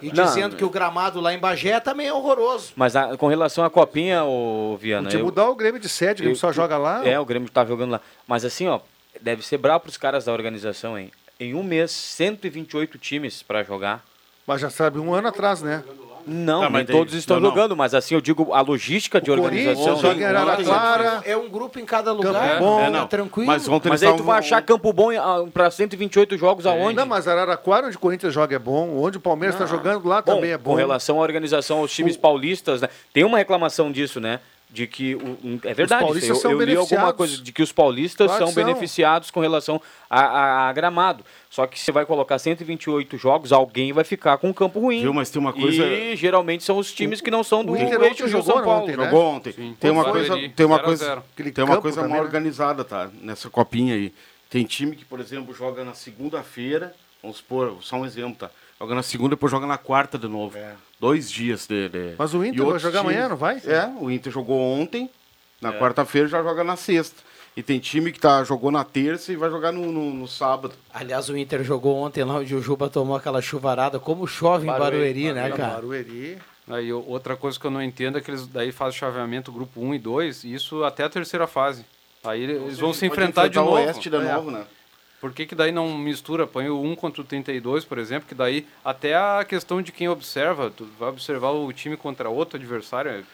[0.00, 2.74] E Não, dizendo que o gramado lá em Bagé também é horroroso.
[2.76, 5.04] Mas a- com relação à copinha, o Viana...
[5.08, 7.04] Podia eu- mudar o Grêmio de sede, o Grêmio eu- só joga lá.
[7.04, 8.00] É, o Grêmio tá jogando lá.
[8.24, 8.78] Mas assim, ó,
[9.20, 11.10] deve ser brabo pros caras da organização, hein?
[11.40, 14.04] Em um mês, 128 times pra jogar.
[14.46, 15.84] Mas já sabe, um ano atrás, né?
[16.30, 17.50] Não, Tá, nem mas tem- todos estão não, não.
[17.50, 19.96] jogando, mas assim, eu digo a logística de O Corinthians organização.
[20.10, 21.22] joga em Araraquara.
[21.24, 22.80] É um grupo em cada lugar, Campo Bom.
[22.80, 23.06] é, É, não.
[23.06, 23.46] tranquilo.
[23.46, 25.08] Mas ontem Mas aí tu estavam- vai achar Campo Bom
[25.54, 26.96] pra 128 jogos aonde?
[26.96, 28.94] Não, mas Araraquara, onde o Corinthians joga, é bom.
[29.02, 30.72] Onde o Palmeiras está jogando, lá Bom, também é bom.
[30.72, 32.88] Com relação à organização aos times paulistas, né?
[33.12, 34.40] Tem uma reclamação disso, né?
[34.70, 37.72] De que o, é verdade, paulistas eu, são eu li alguma coisa de que os
[37.72, 38.64] paulistas Claro são que são.
[38.66, 41.24] beneficiados com relação a, a- a gramado.
[41.48, 45.00] Só que você vai colocar 128 jogos, alguém vai ficar com um campo ruim.
[45.00, 47.76] Viu, mas tem uma coisa- E geralmente são os times que não são do o
[47.76, 48.82] eixo São Paulo.
[48.82, 49.04] ontem, né?
[49.04, 49.52] Jogou ontem.
[49.52, 49.74] Sim.
[49.80, 51.24] Tem uma o coisa, tem uma 0 a coisa, 0.
[51.32, 52.26] Aquele tem uma coisa também, mal né?
[52.26, 53.08] organizada, tá?
[53.22, 54.12] Nessa copinha aí.
[54.50, 58.50] Tem time que, por exemplo, joga na segunda-feira, vamos supor, só um exemplo, tá?
[58.80, 60.56] Joga na segunda, depois joga na quarta de novo.
[61.00, 63.56] Dois dias de, de- Mas o Inter vai jogar amanhã, times- não vai?
[63.66, 65.10] É, o Inter jogou ontem,
[65.60, 67.22] na quarta-feira já joga na sexta.
[67.56, 70.74] E tem time que tá, jogou na terça e vai jogar no, no, no sábado.
[70.94, 73.98] Aliás, o Inter jogou ontem lá onde o Juba tomou aquela chuvarada.
[73.98, 75.74] Como chove em Barueri, né, cara?
[75.74, 76.38] Barueri.
[76.68, 79.80] Aí o- outra coisa que eu não entendo é que eles daí fazem chaveamento grupo
[79.80, 81.84] 1 e 2, e isso até a terceira fase.
[82.22, 83.76] Aí eles vão se enfrentar de o novo.
[83.76, 84.20] Oeste de É.
[84.34, 84.64] novo, né?
[85.20, 86.46] Por que, que daí não mistura?
[86.46, 90.08] Põe o 1 contra o 32, por exemplo, que daí até a questão de quem
[90.08, 93.10] observa, tu vai observar o time contra outro adversário.
[93.10, 93.24] é-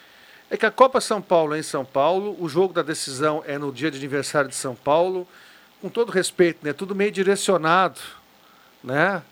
[0.51, 3.59] É que a Copa São Paulo é em São Paulo, o jogo da decisão é
[3.59, 5.27] no dia de aniversário de São Paulo.
[5.81, 6.73] Com todo respeito, né?
[6.73, 8.01] Tudo meio direcionado,
[8.83, 9.23] né?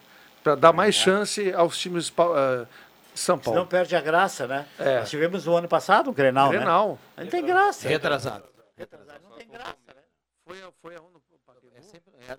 [0.43, 2.67] Para dar mais chance aos times ah,
[3.15, 3.59] São Paulo.
[3.61, 4.67] Senão perde a graça, né?
[4.79, 5.01] É.
[5.01, 6.99] Nós tivemos no ano passado um Grenal, Grenal.
[7.17, 7.25] né?
[7.25, 7.89] Não tem graça.
[7.89, 8.45] Retrasado.
[9.23, 10.03] Não tem graça, né?
[10.47, 10.95] Foi, foi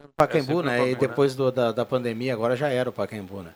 [0.02, 0.78] no Pacaembu, É sempre né?
[0.78, 3.52] no E Pacaembu, depois do- da, da pandemia, agora já era o Pacaembu, né?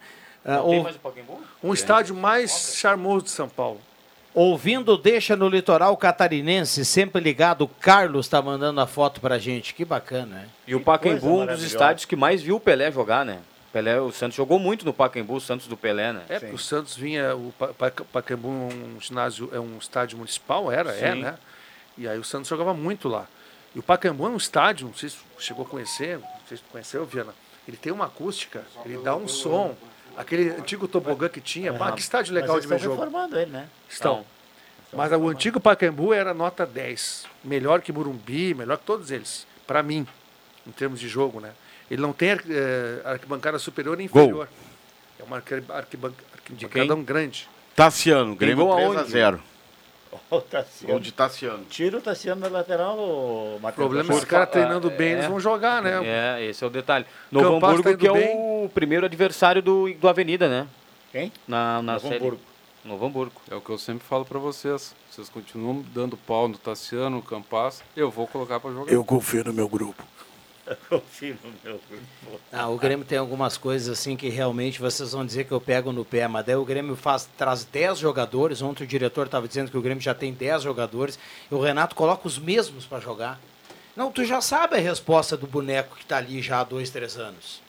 [0.45, 1.41] Ah, ou- mais o Pacaembu?
[1.63, 3.81] Um estádio mais charmoso de São Paulo.
[4.33, 9.73] Ouvindo Deixa no Litoral Catarinense, sempre ligado, o Carlos tá mandando a foto pra gente.
[9.73, 10.47] Que bacana, né?
[10.67, 13.39] E o Pacaembu, um dos estádios que mais viu o Pelé jogar, né?
[13.73, 16.21] Pelé, o Santos jogou muito no Pacaembu, o Santos do Pelé, né?
[16.29, 20.17] É, porque o Santos vinha, o Pa- Pa- Pacaembu é um ginásio, é um estádio
[20.17, 21.21] municipal, era, é, Sim.
[21.21, 21.36] né?
[21.97, 23.25] E aí o Santos jogava muito lá.
[23.77, 26.63] E o Pacaembu é um estádio, não sei se chegou a conhecer, não sei se
[26.63, 27.31] tu conheceu, Viana.
[27.67, 29.75] Ele tem uma acústica, ele dá um som.
[30.17, 33.05] Aquele antigo tobogã que tinha, pá, que estádio legal Mas de ver estão jogo.
[33.05, 33.69] reformando ele, né?
[33.87, 34.25] Estão.
[34.91, 37.27] Mas o antigo Pacaembu era nota 10.
[37.43, 39.45] Melhor que Morumbi, melhor que todos eles.
[39.67, 40.07] Para mim,
[40.65, 41.51] em termos de jogo, né?
[41.91, 44.23] Ele não tem eh, arquibancada superior e Gol.
[44.23, 44.49] inferior.
[45.19, 47.47] É uma arqui- arquiban- arquibancadão grande.
[47.75, 49.11] Tassiano, Grêmio gol 3 a aonde?
[49.11, 49.43] 0
[50.30, 50.93] O Tassiano.
[50.93, 51.63] Gol de Tassiano.
[51.65, 53.75] Tira o Tassiano da lateral, o O Matheus.
[53.75, 55.12] problema é Por os caras treinando bem, é.
[55.13, 55.99] eles vão jogar, né?
[56.03, 57.06] É, esse é o detalhe.
[57.32, 58.36] Novo Campas Hamburgo, tá que é bem.
[58.65, 60.67] o primeiro adversário do, do Avenida, né?
[61.12, 61.32] Quem?
[61.47, 62.15] Na, na Novo série.
[62.17, 62.41] Hamburgo.
[62.86, 63.41] Novo Hamburgo.
[63.51, 64.95] É o que eu sempre falo pra vocês.
[65.10, 69.03] Vocês continuam dando pau no Tassiano, no Campas, eu vou colocar pra jogar.
[69.03, 70.03] confio no meu grupo.
[70.89, 72.39] Confio no meu grupo.
[72.51, 75.91] Ah, o Grêmio tem algumas coisas assim que realmente vocês vão dizer que eu pego
[75.91, 78.62] no pé, mas daí o Grêmio faz, traz 10 jogadores.
[78.62, 81.17] Ontem o diretor estava dizendo que o Grêmio já tem 10 jogadores
[81.51, 83.39] e o Renato coloca os mesmos para jogar.
[83.95, 87.17] Não, tu já sabe a resposta do boneco que está ali já há dois, três
[87.17, 87.62] anos.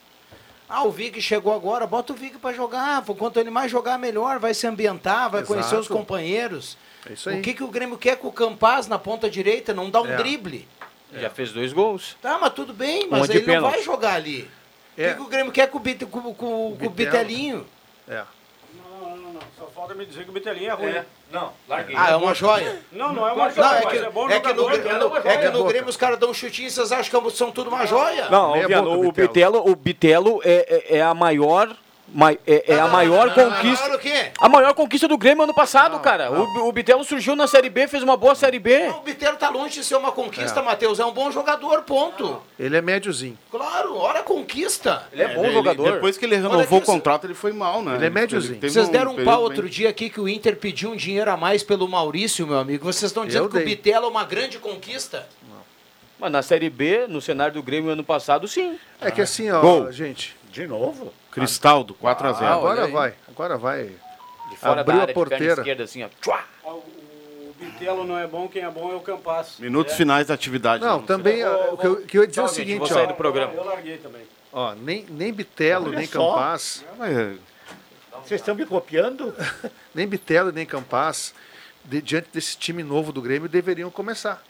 [0.67, 3.03] Ah, o Vig chegou agora, bota o Vig para jogar.
[3.03, 4.37] Quanto ele mais jogar, melhor.
[4.37, 5.93] Vai se ambientar, vai conhecer os Exato.
[5.95, 6.77] companheiros.
[7.09, 7.39] É isso aí.
[7.39, 9.73] O que, que o Grêmio quer com o Campaz na ponta direita?
[9.73, 10.17] Não dá um É.
[10.17, 10.67] drible.
[11.13, 12.15] Já fez dois gols.
[12.21, 13.73] Tá, mas tudo bem, mas de ele não pênalti.
[13.73, 14.49] vai jogar ali.
[14.97, 15.09] O É.
[15.09, 16.89] que, que o Grêmio quer com o, com, com- com o.
[16.89, 17.65] Bitelinho?
[18.07, 18.23] É.
[18.75, 19.41] Não, não, não, não.
[19.57, 20.95] Só falta me dizer que o Bitelinho é ruim.
[21.31, 21.95] Não, larguei.
[21.97, 22.79] Ah, é uma joia?
[22.91, 24.89] Não, não é uma Não, joia, é mas que, é bom é que no, Grêmio-
[24.89, 27.51] é uma é que no Grêmio os caras dão um chutinho, vocês acham que são
[27.51, 28.29] tudo uma joia?
[28.29, 29.11] Não, boca, o.
[29.11, 31.75] Bitelo, o Bitelo é, é, é a maior.
[32.47, 33.85] É, é a maior conquista.
[33.85, 34.31] Maior o quê?
[34.39, 36.31] A maior conquista do Grêmio ano passado, cara.
[36.31, 38.87] O, o Bitelo surgiu na Série B, fez uma boa Série B.
[38.87, 40.99] Não, o Bitelo tá longe de ser uma conquista, Matheus.
[40.99, 42.41] É um bom jogador, ponto.
[42.59, 43.37] Ele é médiozinho.
[43.51, 45.07] Claro, hora conquista.
[45.13, 45.93] Ele é bom Ele- jogador.
[45.93, 47.95] Depois que ele renovou o contrato, ele foi mal, né?
[47.95, 48.59] Ele é médiozinho.
[48.59, 51.37] Vocês deram um pau bem- outro dia aqui que o Inter pediu um dinheiro a
[51.37, 52.83] mais pelo Maurício, meu amigo.
[52.85, 53.67] Vocês estão dizendo Eu que o dei.
[53.67, 55.27] Bitelo é uma grande conquista?
[56.19, 58.77] Mas na Série B, no cenário do Grêmio ano passado, sim.
[58.99, 59.91] É que assim, ó, Gol.
[59.91, 61.13] gente, De novo?
[61.31, 63.13] Cristaldo, 4 a 0 Ah, agora vai.
[63.27, 63.91] Agora vai.
[64.49, 65.61] De fora Abriu da a área, de perna porteira.
[65.61, 66.09] esquerda, assim, ó.
[66.21, 66.39] Tchua!
[66.65, 66.75] Ah,
[67.59, 69.57] Bitelo não é bom, quem é bom é o Campas.
[69.59, 70.83] Minutos finais da atividade.
[70.83, 73.03] Não, também, ó, o que eu, que eu ia dizer é o seguinte, vou sair
[73.03, 73.53] ó, do programa.
[73.53, 74.21] Eu larguei também.
[74.51, 76.35] ó, nem, nem Bitelo, Olha nem só.
[76.35, 77.37] Campas, Mas,
[78.23, 79.35] Vocês estão me copiando?
[79.93, 81.33] nem Bitelo, nem Campas,
[81.83, 84.41] de- diante desse time novo do Grêmio, deveriam começar.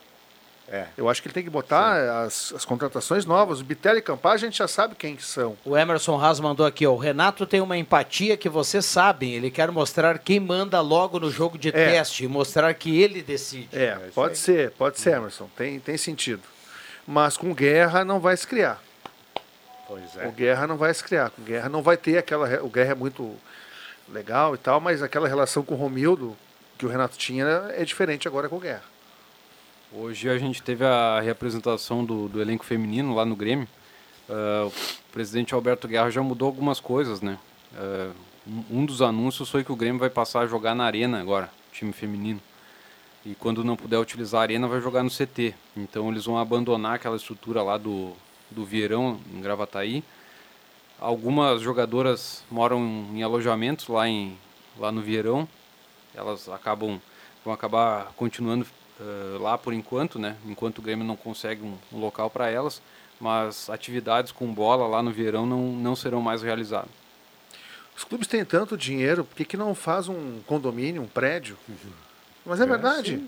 [0.71, 0.85] É.
[0.95, 3.59] Eu acho que ele tem que botar as, as contratações novas.
[3.59, 5.57] O Bitelo e Campas, a gente já sabe quem que são.
[5.65, 6.91] O Emerson Haas mandou aqui, ó.
[6.91, 9.33] O Renato tem uma empatia que vocês sabem.
[9.33, 13.69] Ele quer mostrar quem manda logo no jogo de teste e mostrar que ele decide.
[13.71, 15.49] É, pode ser, pode ser, Emerson.
[15.57, 16.43] Tem, tem sentido.
[17.07, 18.79] Mas com guerra não vai se criar.
[19.87, 21.31] Pois O Guerra não vai se criar.
[21.31, 22.63] Com Guerra não vai ter aquela.
[22.63, 23.35] O Guerra é muito
[24.07, 26.37] legal e tal, mas aquela relação com o Romildo
[26.77, 28.83] que o Renato tinha é diferente agora com o Guerra.
[29.91, 33.67] Hoje a gente teve a reapresentação do, do elenco feminino lá no Grêmio.
[34.29, 37.39] Ah, o presidente Alberto Guerra já mudou algumas coisas, né?
[38.47, 41.49] Um, um dos anúncios foi que o Grêmio vai passar a jogar na arena agora,
[41.71, 42.39] time feminino.
[43.25, 45.55] E quando não puder utilizar a arena, vai jogar no CT.
[45.75, 48.13] Então eles vão abandonar aquela estrutura lá do,
[48.51, 50.03] do Vieirão, em Gravataí.
[50.99, 54.37] Algumas jogadoras moram em alojamentos lá, em,
[54.77, 55.47] lá no Vieirão.
[56.13, 57.01] Elas acabam
[57.43, 58.67] vão acabar continuando
[58.99, 60.35] eh, lá por enquanto, né?
[60.45, 62.81] Enquanto o Grêmio não consegue um, um local para elas,
[63.19, 66.89] mas atividades com bola lá no Vieirão não, não serão mais realizadas.
[67.95, 71.57] Os clubes têm tanto dinheiro, por que, que não faz um condomínio, um prédio?
[72.45, 73.21] Mas é verdade.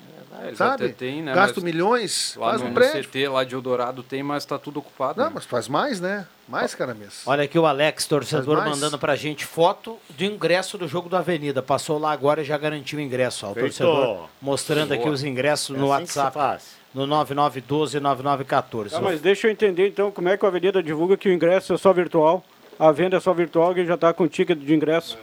[0.43, 0.85] É, sabe?
[0.85, 3.03] até têm, né, Gasta mas milhões, Lá faz no, um no prédio.
[3.03, 5.19] CT lá de Eldorado tem, mas está tudo ocupado.
[5.19, 5.31] Não, né?
[5.35, 6.25] mas faz mais, né?
[6.47, 7.13] Mais, cara mesmo.
[7.25, 11.61] Olha aqui o Alex, torcedor, mandando pra gente foto do ingresso do jogo do Avenida.
[11.61, 13.45] Passou lá agora e já garantiu o ingresso.
[13.45, 13.65] Ó, o Feito.
[13.67, 16.37] torcedor mostrando aqui os ingressos É no assim que se WhatsApp.
[16.37, 16.81] faz.
[16.93, 18.89] No 9912-9914.
[18.93, 21.73] Ah, mas deixa eu entender então como é que a Avenida divulga que o ingresso
[21.73, 22.43] é só virtual.
[22.79, 25.17] A venda é só virtual, alguém já está com ticket de ingresso.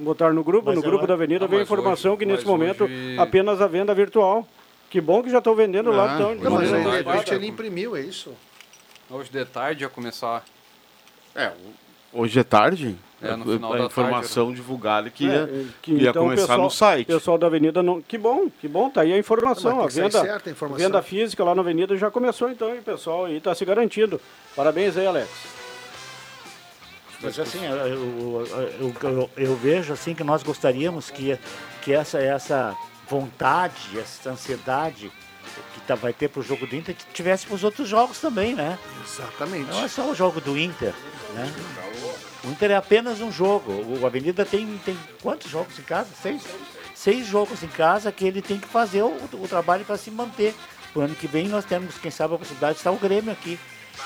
[0.00, 2.26] Botar no grupo, Mas no é grupo da Avenida Ah, vem mas informação hoje- que
[2.26, 4.46] nesse momento hoje- apenas a venda virtual.
[4.88, 6.12] Que bom que já estão vendendo lá.
[6.12, 7.34] Ah, Então, Não, mas Mas aí, é de repente verdade.
[7.34, 8.32] ele imprimiu, é isso?
[9.08, 10.42] Hoje de tarde ia começar.
[11.34, 11.52] É,
[12.12, 12.96] Hoje é tarde?
[13.22, 16.42] É, no final a da informação divulgada que É, ia, que ia então o começar
[16.48, 17.06] pessoal- no site.
[17.06, 18.00] pessoal da Avenida não.
[18.02, 19.76] Que bom, que bom, tá aí a informação.
[19.76, 20.84] Não, a venda, certa a informação.
[20.86, 24.20] venda física lá na Avenida já começou então, e o pessoal aí tá se garantindo.
[24.56, 25.28] Parabéns aí, Alex.
[27.22, 28.46] Mas assim, eu, eu,
[29.02, 31.38] eu- eu- vejo assim que nós gostaríamos que,
[31.82, 32.74] que essa, essa
[33.08, 35.12] vontade, essa ansiedade
[35.74, 38.78] que tá, vai ter pro jogo do Inter, que tivesse pros outros jogos também, né?
[39.04, 39.68] Exatamente.
[39.70, 40.94] Não é só o jogo do Inter,
[41.34, 41.52] né?
[42.44, 43.70] O Inter é apenas um jogo.
[44.00, 46.08] O Avenida tem, tem quantos jogos em casa?
[46.22, 46.42] Seis?
[46.94, 50.54] Seis jogos em casa que ele tem que fazer o, o trabalho para se manter.
[50.94, 53.58] O ano que vem nós temos, quem sabe, a possibilidade de estar o Grêmio aqui.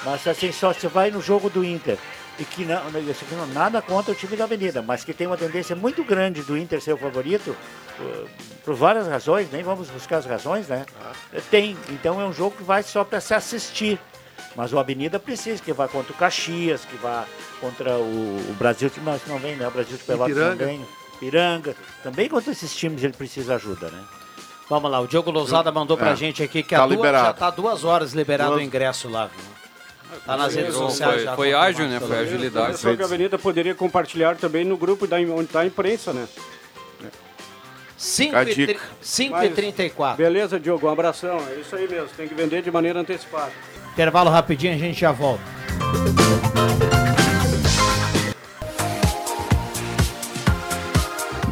[0.05, 1.97] Mas assim, só você vai no jogo do Inter
[2.39, 5.27] e que não, isso aqui não nada contra o time da Avenida, mas que tem
[5.27, 7.57] uma tendência muito grande do Inter ser o favorito,
[8.01, 8.29] uh,
[8.65, 10.85] por várias razões, nem vamos buscar as razões, né?
[11.51, 13.99] Tem, então é um jogo que vai só para se assistir.
[14.57, 17.25] Mas o Avenida precisa, que vai contra o Caxias, que vai
[17.61, 19.67] contra o, o Brasil, que nós não vem, né?
[19.67, 20.85] O Brasil de Pelotas não vem.
[21.19, 21.75] Piranga.
[22.03, 24.01] Também contra esses times ele precisa ajuda, né?
[24.69, 26.17] Vamos lá, o Diogo Lousada mandou pra É.
[26.17, 29.27] gente aqui que Tá a duas, já tá duas horas liberado Duas- o ingresso lá,
[29.27, 29.45] viu?
[30.25, 32.01] Tá nas redes Foi- sociais foi- foi ágil, né?
[32.01, 32.73] Foi agilidade.
[32.73, 36.27] Pessoal que a Avenida poderia compartilhar também no grupo da onde tá a imprensa, né?
[37.97, 38.75] 5 A e, dica.
[38.75, 40.17] tri- 5 e Mas- 34.
[40.23, 41.39] Beleza, Diogo, um abração.
[41.51, 43.53] É isso aí mesmo, tem que vender de maneira antecipada.
[43.93, 45.43] Intervalo rapidinho, a gente já volta.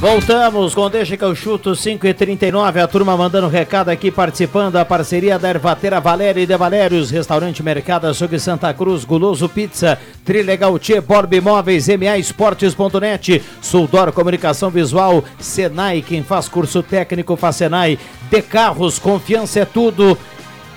[0.00, 4.72] Voltamos com Deixa que eu chuto 5 e 39 A turma mandando recado aqui, participando
[4.72, 9.98] da parceria da Ervatera Valéria e de Valérios, Restaurante Mercado Açougue Santa Cruz, Guloso Pizza,
[10.24, 17.56] Trilegal Tchê, Borb Imóveis, MA Esportes.net, Suldor Comunicação Visual, Senai, quem faz curso técnico faz
[17.56, 17.98] Senai,
[18.30, 20.16] De Carros, confiança é tudo.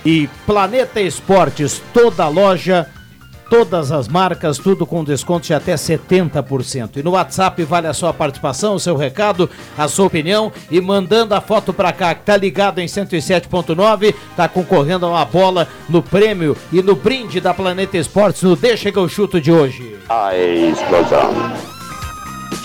[0.04, 2.86] E Planeta Esportes, toda loja
[3.56, 6.96] Todas as marcas, tudo com desconto de até 70%.
[6.96, 11.36] E no WhatsApp vale a sua participação, o seu recado, a sua opinião e mandando
[11.36, 16.02] a foto pra cá, que tá ligado em 107.9, tá concorrendo a uma bola no
[16.02, 20.00] prêmio e no brinde da Planeta Esportes no Deixa que eu chuto de hoje.
[20.08, 21.32] A explosão.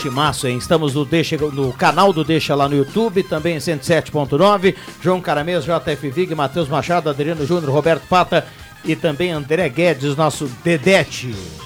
[0.01, 0.57] Timaço, hein?
[0.57, 4.73] Estamos no, Deixa, no canal do Deixa lá no YouTube, também em 107.9.
[5.03, 8.47] João Caramês, JF Vig, Matheus Machado, Adriano Júnior, Roberto Pata
[8.83, 11.33] e também André Guedes, nosso Dedete.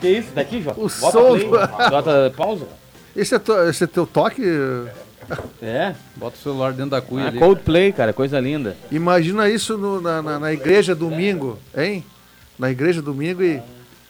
[0.00, 0.28] Que isso?
[0.34, 0.80] Daqui, Jota?
[0.80, 1.50] O Bota som play.
[1.90, 2.66] Jota, pausa.
[3.14, 4.42] Esse é, to- esse é teu toque?
[5.62, 5.94] É.
[6.16, 7.38] Bota o celular dentro da cuia Ah, ali.
[7.38, 8.76] Coldplay, cara, coisa linda.
[8.90, 12.04] Imagina isso no- na, na, na igreja domingo, hein?
[12.58, 13.62] Na igreja domingo e.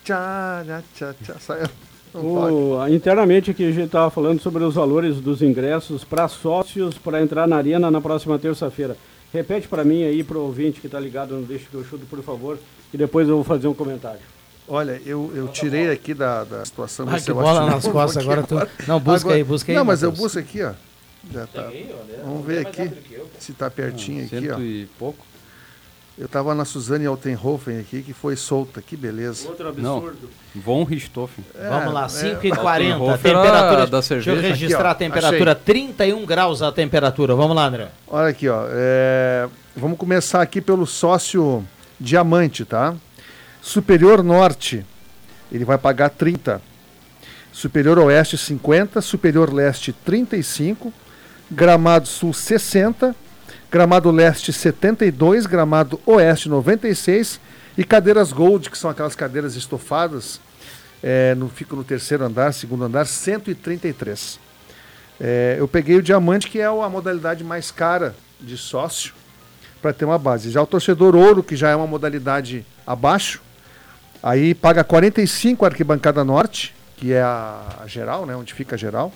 [0.05, 0.63] Tchá,
[0.95, 1.71] tchá, tchá, tchá.
[2.15, 7.21] O- internamente aqui a gente estava falando sobre os valores dos ingressos para sócios para
[7.23, 8.97] entrar na arena na próxima terça-feira.
[9.33, 12.07] Repete para mim aí, para o ouvinte que está ligado no Deixa que eu chuto,
[12.07, 12.59] por favor,
[12.93, 14.21] e depois eu vou fazer um comentário.
[14.69, 17.07] Olha, eu, eu tirei aqui da, da situação.
[17.09, 19.85] Ah, que eu bola nas costas, aqui agora tu- Não, busca aí, busca aí, Não,
[19.85, 20.25] mas eu Matheus.
[20.33, 20.73] busco aqui, ó.
[21.33, 21.71] Já tá.
[22.25, 22.91] Vamos ver aqui
[23.39, 24.61] se tá pertinho aqui, Cento ó.
[24.61, 25.25] e pouco.
[26.19, 28.81] Eu tava na Suzane Altenhofen aqui, que foi solta.
[28.81, 29.47] Que beleza.
[29.49, 29.99] Outro Não.
[29.99, 30.31] absurdo.
[30.55, 31.45] Von Richthofen.
[31.69, 33.87] Vamos lá, é, 5 e é, 40 Altenhofer era temperatura.
[33.87, 34.49] da Deixa eu cerveja.
[34.49, 37.35] registrar Aqui, ó, a temperatura, 31 graus a temperatura.
[37.35, 37.89] Vamos lá, André.
[38.09, 38.65] Olha aqui, ó.
[38.71, 41.63] é, Vamos começar aqui pelo sócio
[42.01, 42.95] diamante, tá?
[43.61, 44.87] Superior Norte,
[45.53, 46.63] ele vai pagar 30.
[47.53, 50.91] Superior Oeste 50, Superior Leste 35,
[51.51, 53.15] Gramado Sul 60,
[53.71, 57.41] Gramado Leste 72, Gramado Oeste 96
[57.77, 60.41] e cadeiras Gold, que são aquelas cadeiras estofadas,
[61.03, 64.39] é, no, fica no terceiro andar, segundo andar, 133.
[65.21, 69.15] É, eu peguei o diamante, que é a modalidade mais cara de sócio,
[69.83, 70.51] para ter uma base.
[70.51, 73.43] Já o torcedor ouro, que já é uma modalidade abaixo,
[74.23, 78.79] aí paga 45 a arquibancada norte, que é a, a geral, né, onde fica a
[78.79, 79.13] geral.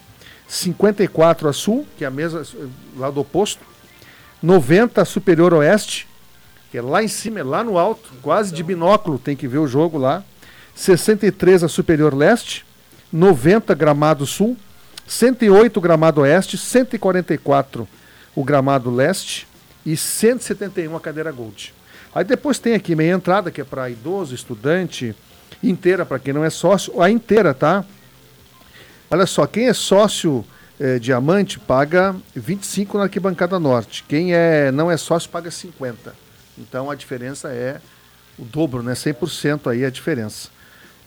[0.49, 2.43] 54 a sul, que é a mesma,
[2.97, 3.70] lá do oposto.
[4.43, 6.09] 90 a superior oeste,
[6.71, 9.59] que é lá em cima, é lá no alto, quase de binóculo, tem que ver
[9.59, 10.23] o jogo lá.
[10.75, 12.65] 63 a superior leste.
[13.13, 14.57] 90 gramado sul.
[15.07, 16.57] 108 gramado oeste.
[16.57, 17.89] 144
[18.35, 19.47] o gramado leste.
[19.85, 21.75] E 171 a cadeira gold.
[22.15, 25.15] Aí depois tem aqui meia entrada, que é para idoso, estudante,
[25.63, 27.01] inteira para quem não é sócio.
[27.01, 27.85] A inteira, tá?
[29.11, 30.45] Olha só, quem é sócio
[30.83, 34.03] eh, diamante paga 25 na arquibancada norte.
[34.09, 36.15] Quem é, não é sócio paga 50.
[36.57, 37.83] Então a diferença é
[38.39, 38.95] o dobro, né?
[38.95, 40.49] 100% aí é a diferença.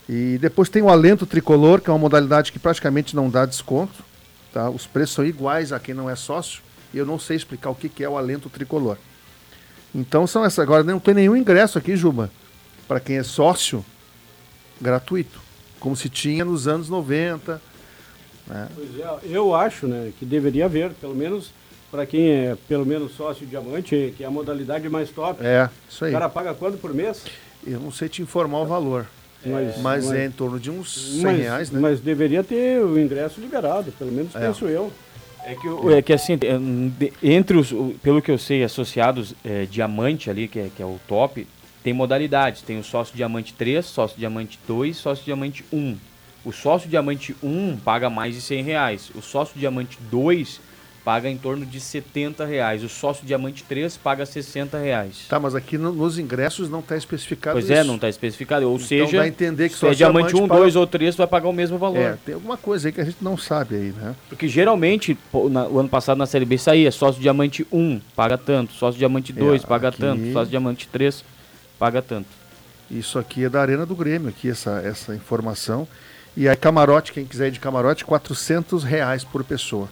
[0.08, 4.04] E depois tem o alento tricolor, que é uma modalidade que praticamente não dá desconto.
[4.52, 4.70] Tá?
[4.70, 6.62] Os preços são iguais a quem não é sócio.
[6.92, 8.96] E eu não sei explicar o que, que é o alento tricolor.
[9.92, 10.60] Então são essas.
[10.60, 12.30] Agora não tem nenhum ingresso aqui, Juba.
[12.86, 13.84] Para quem é sócio,
[14.80, 15.42] gratuito.
[15.80, 17.60] Como se tinha nos anos 90.
[18.46, 18.68] Né?
[18.74, 21.50] Pois é, eu acho né, que deveria haver, pelo menos
[21.90, 25.44] para quem é pelo menos sócio diamante, que é a modalidade mais top.
[25.44, 26.10] É, isso aí.
[26.10, 27.22] O cara paga quanto por mês?
[27.66, 29.06] Eu não sei te informar o valor.
[29.46, 31.78] Mas, Mas mas- é em torno de uns 100 mas, reais, né?
[31.78, 34.40] Mas deveria ter o ingresso liberado, pelo menos É.
[34.40, 34.90] penso eu.
[35.46, 36.58] É que, o- é que assim, é,
[37.22, 37.70] entre os,
[38.02, 41.46] pelo que eu sei, associados é, diamante ali, que é, que é o top,
[41.82, 42.62] tem modalidades.
[42.62, 45.96] Tem o sócio diamante 3, sócio diamante 2, sócio diamante 1.
[46.44, 49.10] O sócio diamante 1 paga mais de 100 reais.
[49.14, 50.60] O sócio diamante 2
[51.02, 52.82] paga em torno de 70 reais.
[52.82, 55.26] O sócio diamante 3 paga 60 reais.
[55.28, 57.74] Tá, mas aqui no- nos ingressos não está especificado Pois isso.
[57.74, 58.66] é, não está especificado.
[58.68, 60.86] Ou Então seja, dá a entender que se é diamante diamante 1, paga- 2 ou
[60.86, 61.98] 3, tu vai pagar o mesmo valor.
[61.98, 64.14] É, tem alguma coisa aí que a gente não sabe aí, né?
[64.30, 68.36] Porque geralmente, pô, na- o ano passado na Série B saía sócio diamante 1, paga
[68.38, 71.22] tanto, sócio diamante 2, É, paga aqui- tanto, sócio diamante 3,
[71.78, 72.28] paga tanto.
[72.90, 75.86] Isso aqui é da Arena do Grêmio, aqui, essa, essa informação.
[76.36, 79.88] E aí, camarote, quem quiser ir de camarote, 400 reais por pessoa.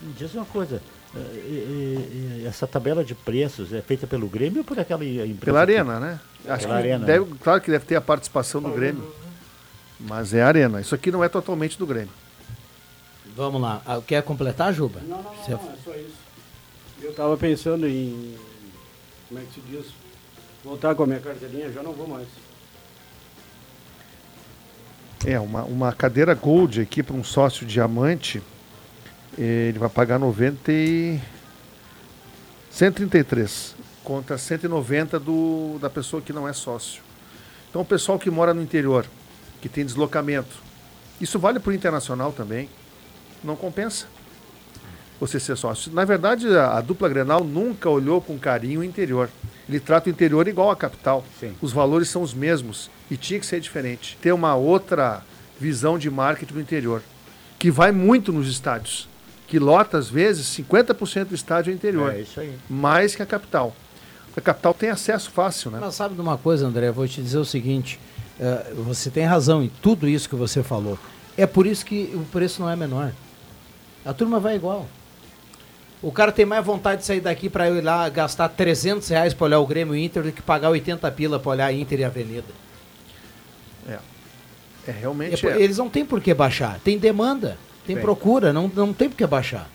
[0.00, 0.80] Me Diz uma coisa,
[1.14, 5.44] eh, essa tabela de preços é feita pelo Grêmio ou por aquela empresa?
[5.44, 6.20] Pela que- Arena, né?
[6.48, 7.04] Acho Pela que Arena.
[7.04, 9.12] deve- claro que deve ter a participação do Grêmio.
[10.00, 10.80] Mas é a Arena.
[10.80, 12.12] Isso aqui não é totalmente do Grêmio.
[13.36, 13.82] Vamos lá.
[13.84, 15.00] Ah, Quer completar, Juba?
[15.00, 16.16] Não, não, Você- não, é só isso.
[17.02, 18.34] Eu estava pensando em,
[19.28, 19.86] como é que se diz,
[20.64, 22.26] voltar com a minha carteirinha, já não vou mais.
[25.26, 28.42] É, uma, uma cadeira Gold aqui para um sócio diamante,
[29.36, 31.20] ele vai pagar 90 e...
[32.70, 37.02] 133 contra 190 do, da pessoa que não é sócio.
[37.68, 39.04] Então, o pessoal que mora no interior,
[39.60, 40.56] que tem deslocamento,
[41.20, 42.68] isso vale para o internacional também,
[43.42, 44.06] não compensa
[45.20, 45.92] você ser sócio.
[45.92, 49.28] Na verdade, a, a dupla Grenal nunca olhou com carinho o interior.
[49.68, 51.24] Ele trata o interior igual à capital.
[51.60, 54.18] Os valores são os mesmos e tinha que ser diferente.
[54.20, 55.22] Ter uma outra
[55.58, 57.02] visão de marketing do interior,
[57.58, 59.08] que vai muito nos estádios,
[59.46, 62.14] que lota às vezes 50% do estádio é interior.
[62.14, 62.56] É isso aí.
[62.68, 63.74] Mais que a capital.
[64.36, 65.78] A capital tem acesso fácil, né?
[65.80, 66.92] Mas sabe de uma coisa, André?
[66.92, 67.98] Vou te dizer o seguinte:
[68.38, 70.96] eh, você tem razão em tudo isso que você falou.
[71.36, 73.12] É por isso que o preço não é menor.
[74.04, 74.86] A turma vai igual.
[76.00, 79.46] O cara tem mais vontade de sair daqui para ir lá gastar 300 reais para
[79.46, 82.67] olhar o Grêmio Inter do que pagar 80 pila para olhar Inter e Avenida.
[83.88, 83.92] É.
[83.92, 84.00] É
[84.88, 85.40] É realmente.
[85.40, 85.60] por- é.
[85.62, 86.78] Eles não têm por que baixar.
[86.84, 88.02] Tem demanda, tem Tem.
[88.02, 89.68] procura, não, não tem por que baixar.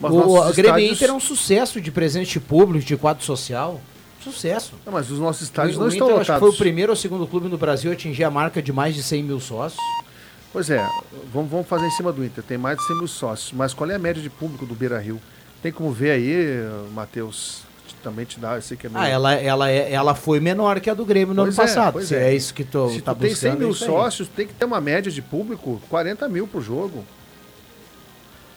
[0.00, 3.80] Mas o o Grêmio estádios- Inter é um sucesso de presente público, de quadro social.
[4.22, 4.74] Sucesso.
[4.84, 6.48] Não, mas os nossos estádios o, não o estão Inter, acho que lotados.
[6.48, 9.02] foi o primeiro ou segundo clube no Brasil a atingir a marca de mais de
[9.02, 9.80] 100 mil sócios.
[10.52, 10.86] Pois é,
[11.32, 12.42] vamos, vamos fazer em cima do Inter.
[12.44, 13.52] Tem mais de 100 mil sócios.
[13.52, 15.20] Mas qual é a média de público do Beira Rio?
[15.62, 16.34] Tem como ver aí,
[16.92, 17.62] Matheus?
[18.02, 19.02] Também te dá, eu sei que é meio...
[19.04, 21.66] Ah, ela, ela, é, ela foi menor que a do Grêmio no Pois ano é,
[21.74, 21.92] passado.
[21.94, 22.30] pois Se é.
[22.30, 22.34] é.
[22.34, 23.74] isso que tu Se tá tu tem 100 buscando, mil é aí.
[23.86, 27.04] sócios, tem que ter uma média de público 40 mil por jogo.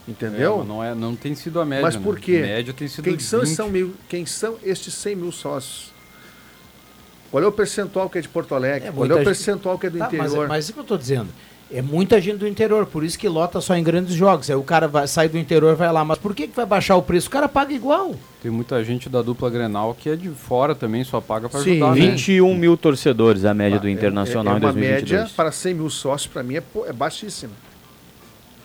[0.08, 0.56] Entendeu?
[0.56, 1.84] É, mas não, é, não tem sido a média.
[1.84, 2.02] Mas né?
[2.04, 2.38] por quê?
[2.38, 3.50] A média tem sido quem, são, 20.
[3.56, 5.92] são mil, quem são estes 100 mil sócios?
[7.32, 8.88] Qual é o percentual que é de Porto Alegre?
[8.90, 10.48] É, Qual é muita o gente- percentual que é do Tá, mas, interior?
[10.48, 11.30] mas isso que eu tô dizendo.
[11.72, 14.48] É muita gente do interior, por isso que lota só em grandes jogos.
[14.50, 16.06] Aí o cara vai, sai do interior e vai lá.
[16.06, 17.28] Mas por que, que vai baixar o preço?
[17.28, 18.14] O cara paga igual.
[18.44, 21.96] Tem muita gente da dupla Grenal que é de fora também, só paga Sim, ajudar,
[21.96, 22.12] né?
[22.12, 25.22] 21 mil torcedores a média do É- Internacional é, em uma 2022.
[25.22, 27.54] média para 100 mil sócios, para mim, é, é baixíssima.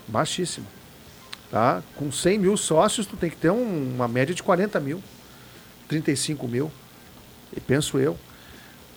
[0.07, 0.67] Baixíssima.
[1.51, 1.83] Tá?
[1.97, 5.03] Com 100 mil sócios, tu tem que ter um- uma média de 40 mil,
[5.89, 6.71] 35 mil,
[7.57, 8.19] e penso eu.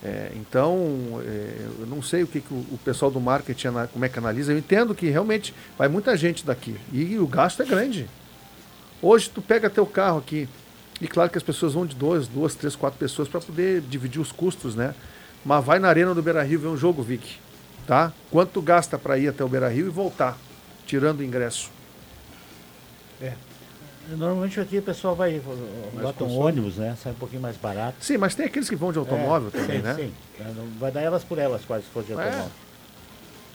[0.04, 4.04] É, então, é, eu não sei o que, que o, o pessoal do marketing, como
[4.04, 4.52] é que analisa.
[4.52, 8.08] Eu entendo que realmente vai muita gente daqui e o gasto é grande.
[9.00, 10.48] Hoje tu pega teu carro aqui,
[11.00, 14.20] e claro que as pessoas vão de duas, duas, três, quatro pessoas para poder dividir
[14.20, 14.94] os custos, né?
[15.44, 17.38] Mas vai na arena do Beira Rio ver um jogo, Vic.
[17.86, 18.12] Tá?
[18.30, 20.38] Quanto tu gasta para ir até o Beira Rio e voltar,
[20.86, 21.70] tirando o ingresso?
[23.20, 23.32] É.
[24.08, 25.40] Normalmente aqui o pessoal vai,
[25.94, 26.96] bota um ônibus, né?
[27.02, 27.94] Sai um pouquinho mais barato.
[28.00, 29.94] Sim, mas tem aqueles que vão de automóvel É, também, sim, né?
[29.94, 30.44] Sim, É,
[30.78, 32.16] vai dar elas por elas quase se for de É.
[32.16, 32.50] automóvel.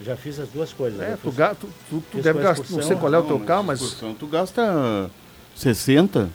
[0.02, 1.00] Já fiz as duas coisas.
[1.02, 3.46] É, tu, fiz- tu, tu, tu deve gastar, não sei qual é o teu Não,
[3.46, 5.10] carro, mas excursão tu gasta
[5.56, 6.30] 60.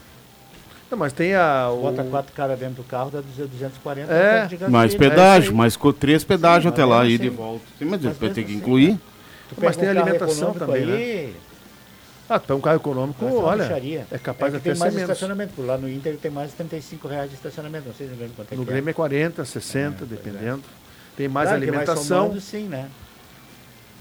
[0.91, 1.71] Não, mas tem a.
[1.71, 1.81] O...
[1.81, 4.43] Bota quatro caras dentro do carro, dá 240 É.
[4.47, 4.69] de gasolina.
[4.69, 5.57] Mais É pedágio, aí.
[5.57, 7.65] mais três pedágios até lá, e assim- volta.
[7.79, 8.99] Sim, mas mas vai ter que assim, incluir.
[9.49, 11.33] Tu Mas tem alimentação também, né?
[12.35, 14.07] Ah, um carro econômico, ser uma olha, mixaria.
[14.11, 15.11] é capaz que até tem mais menos.
[15.11, 15.63] estacionamento.
[15.63, 17.89] Lá no Inter tem mais de 35 reais de estacionamento.
[17.89, 20.63] Não sei se Grêmio quanto é No Grêmio é 40, 60, dependendo.
[21.17, 22.27] Tem mais Claro vai alimentação.
[22.27, 22.89] somando, sim, né?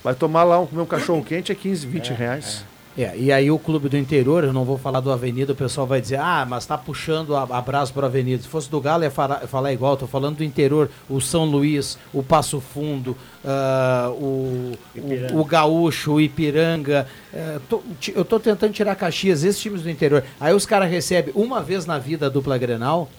[0.04, 2.66] Vai tomar lá um, comer um cachorro quente é 15, 20 reais.
[2.98, 5.88] É, e aí o clube do interior, eu não vou falar do Avenida, o pessoal
[5.88, 8.44] vai dizer, ah, mas tá puxando a, abraço para Avenida.
[8.44, 11.98] Se fosse do Galo, ia falar, falar igual, tô falando do interior, o São Luís,
[12.14, 13.16] o Passo Fundo,
[13.46, 14.74] ah, o,
[15.34, 17.08] o, o Gaúcho, o Ipiranga.
[17.34, 17.82] eh, tô-
[18.14, 20.24] eu tô tentando tirar Caxias, esses times do interior.
[20.38, 23.10] Aí os caras recebem uma vez na vida a dupla Grenal,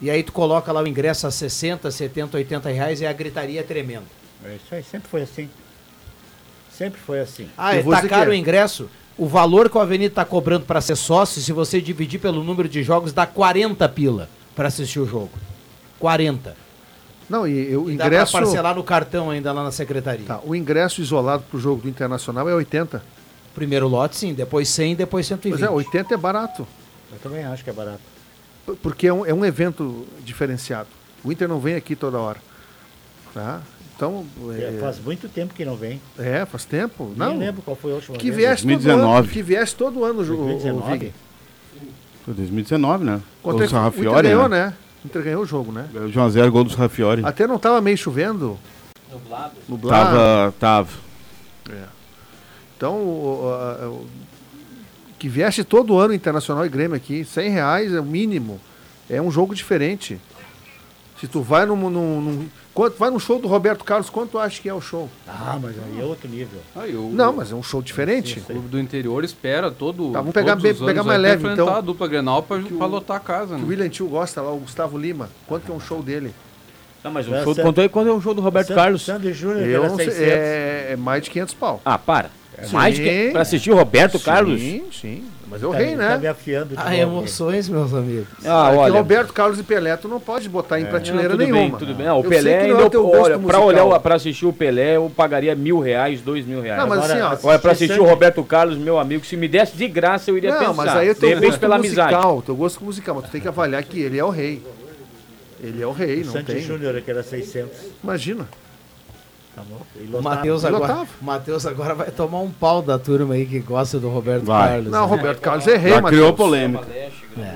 [0.00, 3.60] e aí tu coloca lá o ingresso a 60, 70, 80 reais e a gritaria
[3.60, 4.04] é tremenda.
[4.42, 5.50] É Isso aí sempre foi assim.
[6.80, 7.46] Sempre foi assim.
[7.58, 8.36] Ah, Eu é, tá caro o é.
[8.38, 8.88] ingresso?
[9.18, 12.66] O valor que o Avenida está cobrando para ser sócio, se você dividir pelo número
[12.70, 15.30] de jogos, dá 40 pila para assistir o jogo.
[15.98, 16.56] 40.
[17.28, 18.32] Não, e, o E dá para ingresso.
[18.32, 20.24] parcelar no cartão ainda lá na secretaria.
[20.24, 23.02] Tá, o ingresso isolado pro jogo do Internacional é 80.
[23.54, 24.32] Primeiro lote, sim.
[24.32, 25.58] Depois 100, depois 120.
[25.58, 26.66] Pois é, 80 é barato.
[27.12, 28.00] Eu também acho que é barato.
[28.82, 30.88] Porque é um, é um evento diferenciado.
[31.22, 32.38] O Inter não vem aqui toda hora.
[33.34, 33.60] Tá?
[34.00, 34.24] Então.
[34.56, 36.00] É, É, faz muito tempo que não vem.
[36.18, 37.04] é, faz tempo.
[37.16, 37.36] Nem Não.
[37.38, 38.36] lembro qual foi a última Que vez.
[38.36, 38.78] viesse todo ano.
[38.80, 39.28] 2019.
[39.28, 40.42] Que viesse todo ano o jogo.
[40.42, 40.98] o- o 2019?
[40.98, 41.12] Vig.
[42.24, 43.20] Foi 2019, né?
[43.42, 44.66] Contra o Inter Sarrafiori, ganhou, né?
[44.68, 44.74] né?
[45.04, 45.86] O Inter ganhou o jogo, né?
[45.94, 47.22] 1 a 0 gol do Sarrafiori.
[47.24, 48.58] Até não tava meio chovendo.
[49.12, 49.52] Nublado.
[49.68, 50.16] Nublado.
[50.16, 50.88] Tava, tava.
[52.76, 54.06] Então, o- o- a- o-
[55.18, 58.58] que viesse todo ano Internacional e Grêmio aqui, 100 reais é o mínimo.
[59.10, 60.18] É um jogo diferente.
[61.20, 64.60] Se tu vai num, num, num- quanto, vai no show do Roberto Carlos, quanto acha
[64.60, 65.08] que é o show?
[65.26, 66.60] Ah, mas aí é outro nível.
[66.76, 68.38] Aí, o, Não, mas é um show diferente.
[68.40, 70.12] o clube do interior espera todo.
[70.12, 71.74] Tá, vamos pegar bem- pegar mais leve, enfrentar então.
[71.74, 73.64] a dupla Grenal pra, pra lotar a casa, O né?
[73.66, 75.28] William Tio gosta lá, o Gustavo Lima.
[75.46, 76.32] Quanto que é um show dele?
[77.02, 79.02] Não, mas o É, show San- quanto é, é o show do Roberto Carlos?
[79.02, 80.28] Sandy Júnior, que Eu era não sei, 600.
[80.32, 81.80] é, é mais de 500 pau.
[81.84, 82.30] Ah, para.
[82.62, 82.72] Sim.
[82.74, 84.60] Mais que pra assistir o Roberto Carlos?
[84.60, 85.24] Sim, sim.
[85.50, 86.28] Mas eu Tá- rei, Tá me né?
[86.28, 86.94] afiando de Ah, novo.
[87.18, 88.28] emoções, meus amigos.
[88.44, 88.92] Ah, É que olha.
[88.94, 91.60] Roberto Carlos e Pelé, tu não pode botar em prateleira Não, tudo nenhuma.
[91.60, 92.06] bem, tudo bem.
[92.06, 95.10] Não, o Eu Pelé é o olha, pra, olhar, o- pra assistir o Pelé, eu
[95.16, 96.80] pagaria mil reais, dois mil reais.
[96.80, 99.36] Não, mas Agora, assim, ó, assistir Olha, pra assistir o Roberto Carlos, meu amigo, se
[99.36, 100.72] me desse de graça, eu iria Não, pensar.
[100.74, 102.42] mas aí é de teu repente, gosto pela musical, amizade.
[102.46, 104.62] teu gosto musical, mas tu tem que avaliar que ele é o rei.
[105.62, 106.62] Ele é o rei, não Sandy tem.
[106.62, 107.76] Júnior, que era 600.
[108.04, 108.48] Imagina.
[109.54, 110.18] Tá bom?
[110.18, 110.22] O.
[110.22, 114.44] Matheus agora, Matheus agora vai tomar um pau da turma aí que gosta do Roberto
[114.44, 114.68] Vai.
[114.68, 114.92] Carlos.
[114.92, 115.16] Não, né?
[115.16, 116.86] Roberto Carlos é rei, Já mas criou polêmica.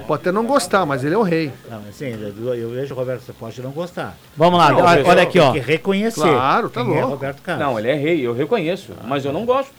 [0.06, 1.52] pode até não gostar, mas ele é o rei.
[1.70, 4.16] Não, assim, eu, vejo o Roberto, você pode não gostar.
[4.36, 5.52] Vamos lá, Não, olha, olha aqui, ó.
[5.52, 6.20] Tem que reconhecer.
[6.20, 7.10] Claro, tá quem é louco.
[7.10, 7.64] Roberto Carlos.
[7.64, 9.72] Não, ele é rei, eu reconheço, mas eu não gosto.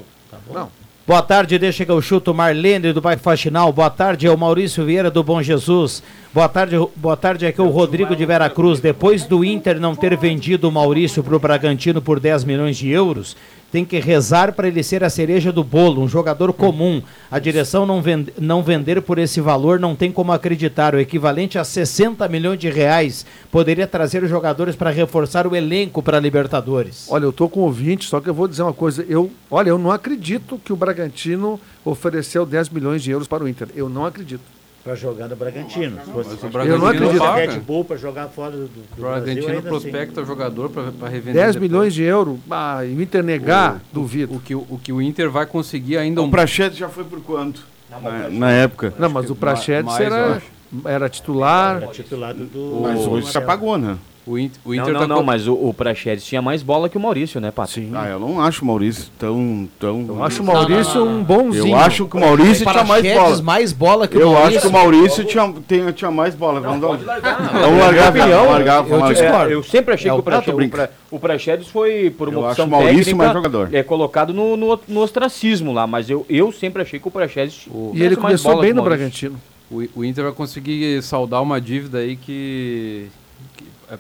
[0.54, 0.70] Não.
[1.08, 3.72] Boa tarde, deixa que eu chuto Marlene do bairro Faxinal.
[3.72, 6.02] Boa tarde, é o Maurício Vieira do Bom Jesus.
[6.34, 8.80] Boa tarde, boa tarde aqui é o Rodrigo de Veracruz.
[8.80, 12.90] Depois do Inter não ter vendido o Maurício para o Bragantino por 10 milhões de
[12.90, 13.38] euros,
[13.76, 17.04] tem que rezar para ele ser a cereja do bolo, um jogador comum.
[17.30, 20.96] A direção não, vend não vender por esse valor não tem como acreditar.
[20.96, 26.02] O equivalente a 60 milhões de reais poderia trazer os jogadores para reforçar o elenco
[26.02, 27.08] para a Libertadores.
[27.10, 29.06] Olha, eu tô com ouvinte, só que eu vou dizer uma coisa.
[29.10, 33.50] Eu, olha, eu não acredito que o Bragantino ofereceu 10 milhões de euros para o
[33.50, 33.68] Inter.
[33.76, 34.56] Eu não acredito.
[34.86, 35.98] Pra jogar no Bragantino.
[36.06, 37.18] Se fosse Mas o Eu não Bragantino acredito.
[37.20, 37.52] paga.
[37.54, 39.68] Red Bull pra jogar fora do, do, O Bragantino Brasil, assim.
[39.68, 41.42] prospecta jogador pra, pra revender.
[41.42, 41.72] 10 depois.
[41.72, 44.40] milhões de euros, ah, o Inter negar, O duvido.
[44.40, 47.20] que, o, o que o Inter vai conseguir ainda O um Prachetes já foi por
[47.22, 47.66] quanto?
[47.90, 48.94] Na, na época.
[49.00, 50.42] Não, mas o eu era,
[50.86, 51.78] era titular.
[51.78, 53.98] Era titular do, do Mas hoje já pagou, né?
[54.28, 56.64] O Inter, o Não, Inter não, tá não, co- mas o, o Praxedes tinha mais
[56.64, 57.74] bola que o Maurício, né, Pato?
[57.74, 57.92] Sim.
[57.94, 59.70] Ah, eu não acho o Maurício tão.
[59.80, 60.04] tão...
[60.08, 61.68] Eu acho o Maurício um bonzinho.
[61.68, 63.42] Eu acho que o Maurício tinha mais bola.
[63.44, 64.58] mais bola que o Eu Maurício.
[64.58, 66.60] acho que o Maurício tinha, tem- tinha mais bola.
[66.60, 66.88] Vamos, dar-
[67.52, 69.22] vamos largar, opinião, vamos largar, vamos eu largar.
[69.24, 69.52] discordo.
[69.52, 72.28] É, eu sempre achei É, que o o, Praxe, o, pra, o Praxedes foi, por
[72.28, 73.70] uma Eu opção acho o Maurício técnica, mais jogador.
[73.74, 77.68] é colocado no, no, no ostracismo lá, mas eu, eu sempre achei que o Praxedes
[77.94, 79.40] E ele começou bem no Bragantino.
[79.70, 83.08] O, o Inter vai conseguir saldar uma dívida aí que,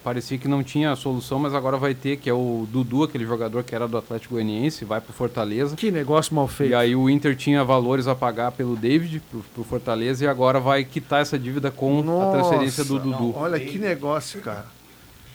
[0.04, 3.64] parecia que não tinha solução, mas agora vai ter, que é o Dudu, aquele jogador
[3.64, 5.76] que era do Atlético Goianiense, vai pro Fortaleza.
[5.76, 6.72] Que negócio mal feito.
[6.72, 10.60] E aí o Inter tinha valores a pagar pelo David, pro, pro Fortaleza, e agora
[10.60, 13.34] vai quitar essa dívida com a transferência do Nossa, Dudu.
[13.38, 14.66] Olha que negócio, cara.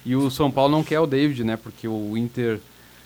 [0.04, 1.56] E o São Paulo não quer o David, né?
[1.56, 2.58] Porque o Inter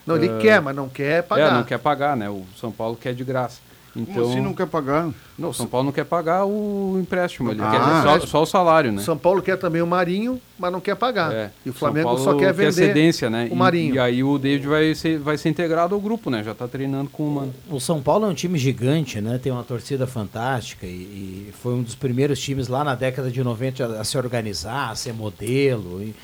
[0.07, 0.39] Não, ele Ah.
[0.39, 1.51] quer, mas não quer pagar.
[1.51, 2.29] é, não quer pagar, né?
[2.31, 3.59] O São Paulo quer de graça.
[3.97, 5.09] Então, Como assim não quer pagar?
[5.39, 8.03] não, o São Paulo não quer pagar o empréstimo, ele Ah.
[8.03, 9.01] quer só, só o salário, né?
[9.03, 11.33] São Paulo quer também o Marinho, mas não quer pagar.
[11.33, 13.47] É, E o São Flamengo Paulo só quer vender cedência, né?
[13.51, 13.95] o E- Marinho.
[13.95, 16.43] E, aí o David vai ser, vai ser integrado ao grupo, né?
[16.43, 17.55] Já tá treinando com o Mano.
[17.71, 19.39] O São Paulo é um time gigante, né?
[19.39, 20.91] Tem uma torcida fantástica e,
[21.49, 24.91] e foi um dos primeiros times lá na década de 90 a, a se organizar,
[24.91, 26.03] a ser modelo.
[26.03, 26.15] e-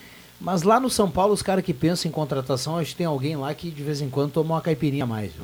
[0.41, 3.37] Mas lá no São Paulo, os caras que pensam em contratação, acho que tem alguém
[3.37, 5.31] lá que de vez em quando toma uma caipirinha a mais.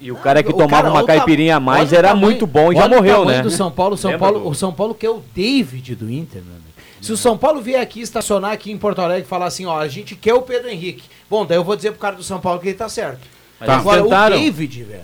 [0.00, 2.26] E o cara que O tomava cara, uma o caipirinha a mais o era tamanho-
[2.26, 3.42] muito bom e já o morreu, né?
[3.42, 6.08] do São Paulo, São Lembra Paulo, do- o São Paulo que é o David do
[6.10, 6.68] Inter, meu amigo.
[7.00, 9.78] Se o São Paulo vier aqui estacionar aqui em Porto Alegre e falar assim, ó,
[9.78, 11.04] a gente quer o Pedro Henrique.
[11.28, 13.20] Bom, daí eu vou dizer pro cara do São Paulo que ele tá certo.
[13.58, 13.76] Tá.
[13.76, 14.36] Agora, o Tentaram.
[14.38, 15.02] David, velho.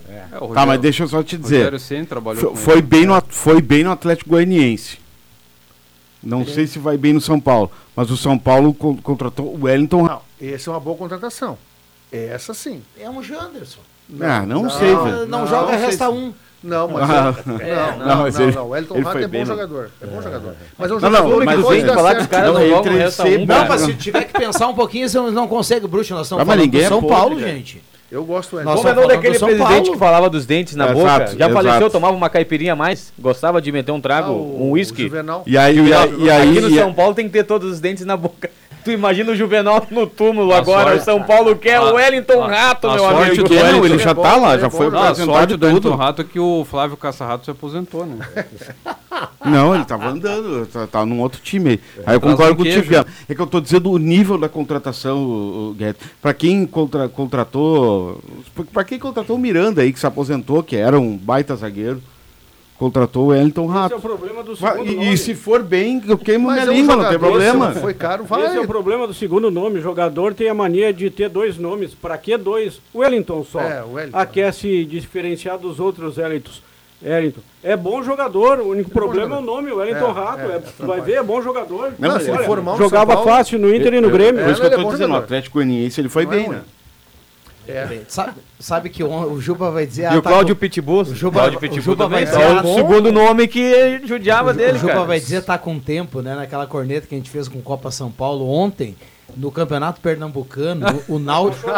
[0.55, 1.57] Tá, mas deixa eu só te dizer.
[1.57, 1.79] Rogério
[2.51, 2.83] com foi, ele.
[2.83, 4.99] bem no, At- foi bem no Atlético Goianiense.
[6.23, 9.65] Não sei se vai bem no São Paulo, mas o São Paulo con- contratou o
[9.65, 10.05] Wellington.
[10.05, 11.59] Ra- Essa é uma boa contratação.
[12.11, 12.83] Essa sim.
[12.99, 13.81] É um Janderson.
[14.21, 15.27] Ah, não, sei, velho.
[15.27, 16.33] Não, joga, sei resta se- um.
[16.63, 17.11] Não, mas.
[17.11, 18.69] Ah, é, é, não, não, não, mas não, ele- não.
[18.69, 19.91] O Elton Rato é bom bem jogador.
[20.01, 20.55] É bom jogador.
[20.79, 22.25] Mas é um Não, jogador não, que mas pode ele- dar falar que certo.
[22.25, 25.09] os caras não Não, jogam, resta um, Não, mas se tiver que pensar um pouquinho,
[25.09, 26.15] você não consegue, bruxo.
[26.15, 27.83] Nós estamos mas falando ninguém do é São Paulo, gente.
[28.13, 28.63] Eu gosto do.
[28.63, 29.93] Como é daquele presidente Paulo.
[29.93, 31.35] que falava dos dentes na boca?
[31.37, 31.91] Já faleceu, exato.
[31.91, 33.13] tomava uma caipirinha a mais?
[33.19, 35.11] Gostava de meter um trago, Ah, o- um uísque?
[35.47, 37.81] E aí, e aí, e aí, Aqui no São Paulo tem que ter todos os
[37.81, 38.49] dentes na boca.
[38.85, 40.91] Tu imagina o Juvenal no túmulo A agora.
[40.91, 43.49] sorte- o São Paulo quer a- o Wellington a- Rato, a meu sorte amigo.
[43.49, 44.97] do Não, Wellington ele já é bom, tá lá, já é foi bom.
[44.97, 45.95] Ah, a apresentado sorte e do tudo.
[45.97, 48.17] Rato é que o Flávio Caça-Rato se aposentou, né?
[49.45, 51.81] Não, ele tava andando, tá, tá num outro time aí.
[52.07, 53.05] Aí eu Traz concordo um com o queijo.
[53.29, 56.01] É que eu tô dizendo o nível da contratação, o, o Guedes.
[56.21, 58.21] Pra quem contra- contratou.
[58.73, 62.03] Pra quem contratou o Miranda aí, que se aposentou, que era um baita zagueiro,
[62.79, 64.01] contratou o Wellington Esse é o Rato.
[64.01, 65.13] problema do segundo E, nome.
[65.15, 67.73] e se for bem, eu queimo Mas minha é um língua, não tem jogador, problema.
[67.73, 68.47] Foi caro, vai.
[68.47, 69.79] Esse é o problema do segundo nome.
[69.79, 71.95] O jogador tem a mania de ter dois nomes.
[71.95, 72.81] Pra que dois?
[72.93, 73.61] O Wellington só.
[73.61, 74.19] É, o Wellington.
[74.19, 76.63] Ah, quer se diferenciar dos outros Wellingtons.
[77.03, 77.41] Wellington.
[77.63, 80.41] É bom jogador, o único problema é o nome, o Wellington É, Rato.
[80.51, 81.93] é, É, tu vai ver, é bom jogador.
[81.99, 84.43] Não, mas se ele Olha, for mal jogava Paulo, fácil no Inter e no Grêmio.
[84.43, 85.25] Por isso que eu é tô dizendo, o jogador.
[85.25, 86.63] Atlético Goianiense ele foi Não é bem, né?
[87.67, 88.01] É.
[88.09, 90.03] Sabe, sabe que o, o Juba vai dizer...
[90.03, 91.03] E ah, o tá Cláudio com- Pitbull.
[91.03, 92.41] O Juba, Cláudio o Pitbull Juba vai também.
[92.41, 92.55] dizer...
[92.55, 95.05] É ah, o segundo nome que judiava o, dele, o Juba cara.
[95.05, 96.35] vai dizer tá com tempo, né?
[96.35, 98.97] Naquela corneta que a gente fez com Copa São Paulo ontem,
[99.37, 101.71] no Campeonato Pernambucano, o, o Náutico...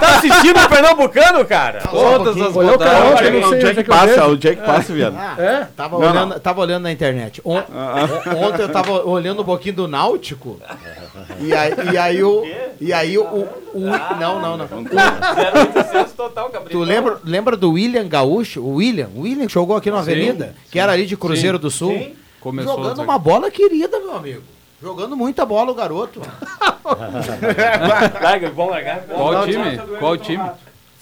[0.00, 1.80] Tá assistindo o Pernambucano, cara?
[1.80, 4.06] Todas as Olha o cara, não sei Onde é passa?
[4.06, 4.30] vejo.
[4.32, 5.40] Onde é passa, viado?
[5.40, 5.68] É?
[5.76, 7.40] Tava, Não, olhando, tava olhando na internet.
[7.44, 10.60] On- on- ontem eu tava olhando um pouquinho do Náutico.
[11.40, 12.44] E aí, e aí o.
[12.80, 13.22] E aí o.
[13.24, 13.80] o- o-
[14.18, 14.66] não, não, não.
[16.16, 18.60] total, Tu lembra, lembra do William Gaúcho?
[18.60, 19.08] O William?
[19.14, 22.12] O William jogou aqui na Avenida, que era ali de Cruzeiro do Sul.
[22.40, 24.42] Começou Jogando uma bola querida, meu amigo.
[24.84, 26.20] Jogando muita bola o garoto.
[28.20, 29.00] Larga, vamos largar.
[29.06, 29.78] Qual time?
[29.98, 30.50] Qual time?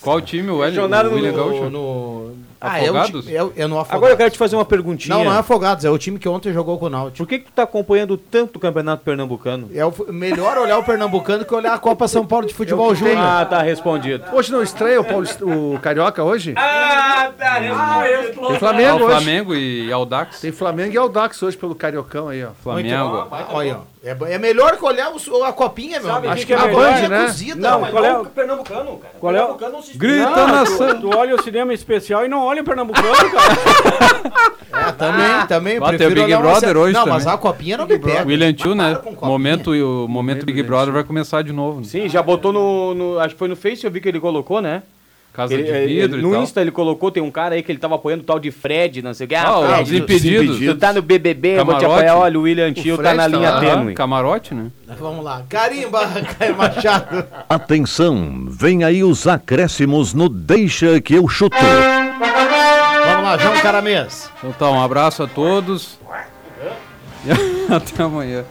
[0.01, 1.12] Qual time o Wellington?
[1.12, 1.70] William no-?
[1.70, 2.52] No...
[2.63, 3.29] Ah, é, o, Afogados?
[3.29, 3.93] é, o- é no Afogados.
[3.97, 5.17] Agora eu quero te fazer uma perguntinha.
[5.17, 7.19] Não, não é Afogados, é o time que ontem jogou com o Náutico.
[7.19, 9.69] Por que, que tu tá acompanhando tanto o Campeonato Pernambucano?
[9.75, 13.19] É o, melhor olhar o Pernambucano que olhar a Copa São Paulo de Futebol Júnior.
[13.19, 14.25] Ah, tá respondido.
[14.33, 16.55] Hoje não estreia o, Paulista, o Carioca hoje?
[16.57, 19.07] Ah, tá Tem Ah, Flamengo hoje.
[19.17, 20.41] Flamengo e Aldax.
[20.41, 22.51] Tem Flamengo e Aldax hoje pelo Cariocão aí, ó.
[22.63, 23.27] Flamengo.
[23.51, 23.91] Olha, ó.
[24.05, 26.33] É, é melhor que olhar o a copinha, meu amigo.
[26.33, 27.25] Acho que é a melhor, Band é né?
[27.27, 27.71] cozida.
[27.71, 27.93] Não, velho.
[27.93, 29.15] qual é o- Pernambucano, cara.
[29.21, 30.95] Qual é o- Pernambucano não se Grita Não, nação.
[31.01, 34.89] tu, tu olha o cinema especial e não olha o Pernambucano, cara.
[34.89, 35.79] É, também, também.
[35.79, 37.35] Vai ter prefiro o Big Brother hoje Não, mas também.
[37.35, 38.27] a copinha não me pega.
[38.27, 38.99] William Tio, né?
[39.21, 41.79] Momento, o momento Big Brother vai começar de novo.
[41.81, 41.87] né?
[41.87, 44.61] Sim, já botou no, no- Acho que foi no Face, eu vi que ele colocou,
[44.61, 44.83] né?
[45.33, 46.43] Casa Ele- de ele- vidro no e tal.
[46.43, 49.01] Insta ele colocou, tem um cara aí que ele tava apoiando o tal de Fred,
[49.01, 49.35] não sei o que.
[49.35, 50.59] Ah, os Fred, tu- impedidos.
[50.59, 52.05] Tu tá no BBB, eu vou te Camarote.
[52.07, 52.16] apoiar.
[52.22, 53.61] Olha, o William Tio tá na tá linha lá.
[53.61, 53.95] tênue.
[53.95, 54.66] Camarote, né?
[55.01, 55.43] Vamos lá.
[55.49, 56.07] Carimba,
[56.39, 57.24] Caio Machado.
[57.49, 61.57] Atenção, vem aí os acréscimos no Deixa que eu chuto.
[61.57, 64.30] Vamos lá, João Caramês.
[64.39, 65.99] Então tá, um abraço a todos.
[67.74, 68.45] Até amanhã.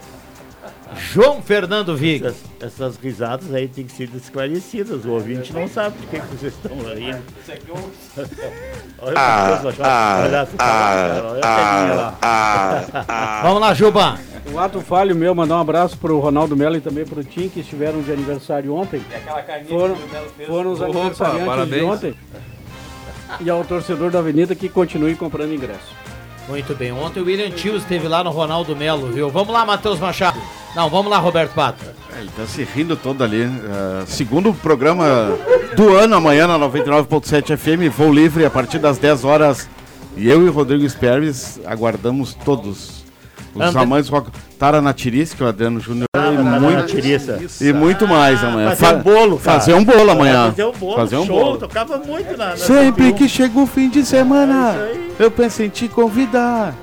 [0.96, 2.24] João Fernando Vig.
[2.24, 5.04] Essas, essas risadas aí têm que ser esclarecidas.
[5.04, 7.22] O ouvinte não sabe de que, que vocês estão rindo.
[8.98, 13.40] Olha o que ah, olha, ah, olha a telinha lá.
[13.42, 14.18] Vamos lá, Juba.
[14.52, 17.60] Um ato falho meu, mandar um abraço pro Ronaldo Melo e também pro Tim, que
[17.60, 19.02] estiveram de aniversário ontem.
[19.68, 19.96] Foram,
[20.46, 21.80] foram os Opa, aniversariantes parabéns.
[21.80, 22.14] de ontem.
[23.40, 25.94] E ao torcedor da Avenida que continue comprando ingresso.
[26.48, 26.92] Muito bem.
[26.92, 29.30] Ontem o William Tio esteve lá no Ronaldo Melo, viu?
[29.30, 30.40] Vamos lá, Matheus Machado.
[30.74, 31.84] Não, vamos lá, Roberto Pato.
[32.16, 33.44] É, Ele tá se rindo todo ali.
[33.70, 35.04] Ah, segundo programa
[35.76, 39.68] do ano, amanhã na 99.7 FM, voo livre a partir das 10 horas.
[40.16, 43.02] E eu e o Rodrigo Esperves aguardamos todos.
[43.54, 44.30] Os Ante- amantes rock.
[44.58, 46.06] Tara Natiris, que é o Adriano Júnior.
[46.14, 48.70] e, Tara muito, e muito mais amanhã.
[48.70, 49.60] Fazer Fa- um bolo, cara.
[49.60, 50.50] Fazer um bolo amanhã.
[50.50, 51.58] Fazer um bolo, Fazer um show, bolo.
[51.58, 53.12] tocava muito na, na Sempre 101.
[53.14, 54.72] que chega o fim de semana,
[55.18, 56.74] É eu penso em te convidar.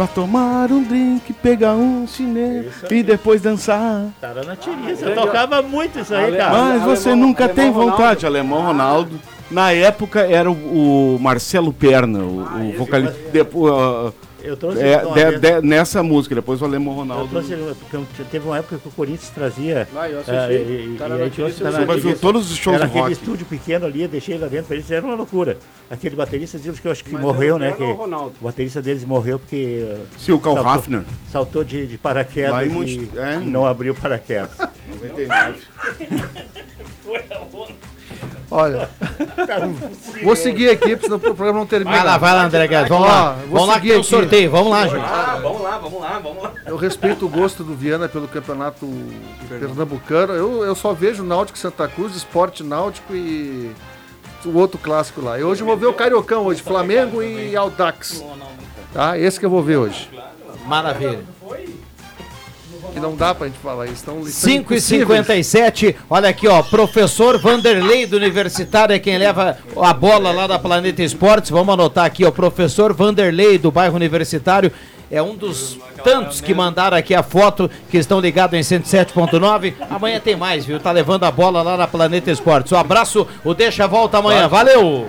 [0.00, 4.06] Pra tomar um drink, pegar um cinema e depois dançar.
[4.18, 5.10] Tara Natiriça.
[5.10, 6.52] Tocava muito isso aí, Ale- cara.
[6.58, 9.20] Mas você Alemão- nunca tem Alemão vontade, Alemão Ronaldo.
[9.50, 12.40] Na época era o, o Marcelo Perna, o,
[12.70, 13.14] o vocalista.
[13.30, 14.10] Depois, ah,
[14.42, 17.28] Eu trouxe É, uma de- de- nessa música, depois o Alemão Eu Ronaldo.
[17.28, 17.54] trouxe,
[17.90, 19.86] porque teve uma época que o Corinthians trazia.
[19.94, 20.34] Ah, eu assisti.
[20.36, 22.16] eh, e- e- Tá e trouxe, tá notícia.
[22.16, 23.12] todos os shows Era do aquele rock.
[23.12, 25.58] estúdio pequeno ali, eu deixei lá dentro, pra eles era uma loucura.
[25.90, 27.70] Aquele baterista diz que eu acho que Mas morreu, né?
[27.70, 29.96] o Que o baterista deles morreu porque.
[30.18, 31.02] Sim, o Karl saltou- Hafner.
[31.30, 33.36] Saltou de, de paraquedas Lá e Monte- é.
[33.38, 34.50] não abriu paraquedas.
[34.88, 35.60] 99.
[38.50, 38.90] Olha,
[40.24, 41.96] vou seguir aqui, porque senão o programa não termina.
[41.96, 42.88] Vai lá, vai lá, André Guedes.
[42.88, 43.32] Vamos lá.
[43.32, 44.50] vou Vamos lá que seguir tem sorteio.
[44.50, 45.04] Vamos lá, gente.
[45.04, 46.52] Ah, vamos lá, vamos lá, vamos lá.
[46.66, 48.88] Eu respeito o gosto do Viana pelo campeonato
[49.48, 50.32] pernambucano.
[50.32, 53.70] Eu, eu só vejo Náutico Santa Cruz, Esporte Náutico e
[54.44, 55.38] o outro clássico lá.
[55.38, 58.24] E hoje eu vou ver o Cariocão hoje, Flamengo e Audax.
[58.92, 59.16] Tá?
[59.16, 60.10] Esse que eu vou ver hoje.
[60.66, 61.20] Maravilha.
[62.92, 64.02] Que não dá pra gente falar isso.
[64.02, 66.62] Então, 5 e 57 olha aqui, ó.
[66.62, 71.50] Professor Vanderlei do Universitário é quem leva a bola lá da Planeta Esportes.
[71.50, 72.30] Vamos anotar aqui, ó.
[72.30, 74.72] Professor Vanderlei do bairro Universitário.
[75.10, 79.74] É um dos tantos que mandaram aqui a foto, que estão ligados em 107.9.
[79.90, 80.78] Amanhã tem mais, viu?
[80.78, 82.70] Tá levando a bola lá na Planeta Esportes.
[82.70, 84.46] Um abraço, o Deixa Volta amanhã.
[84.46, 85.08] Valeu!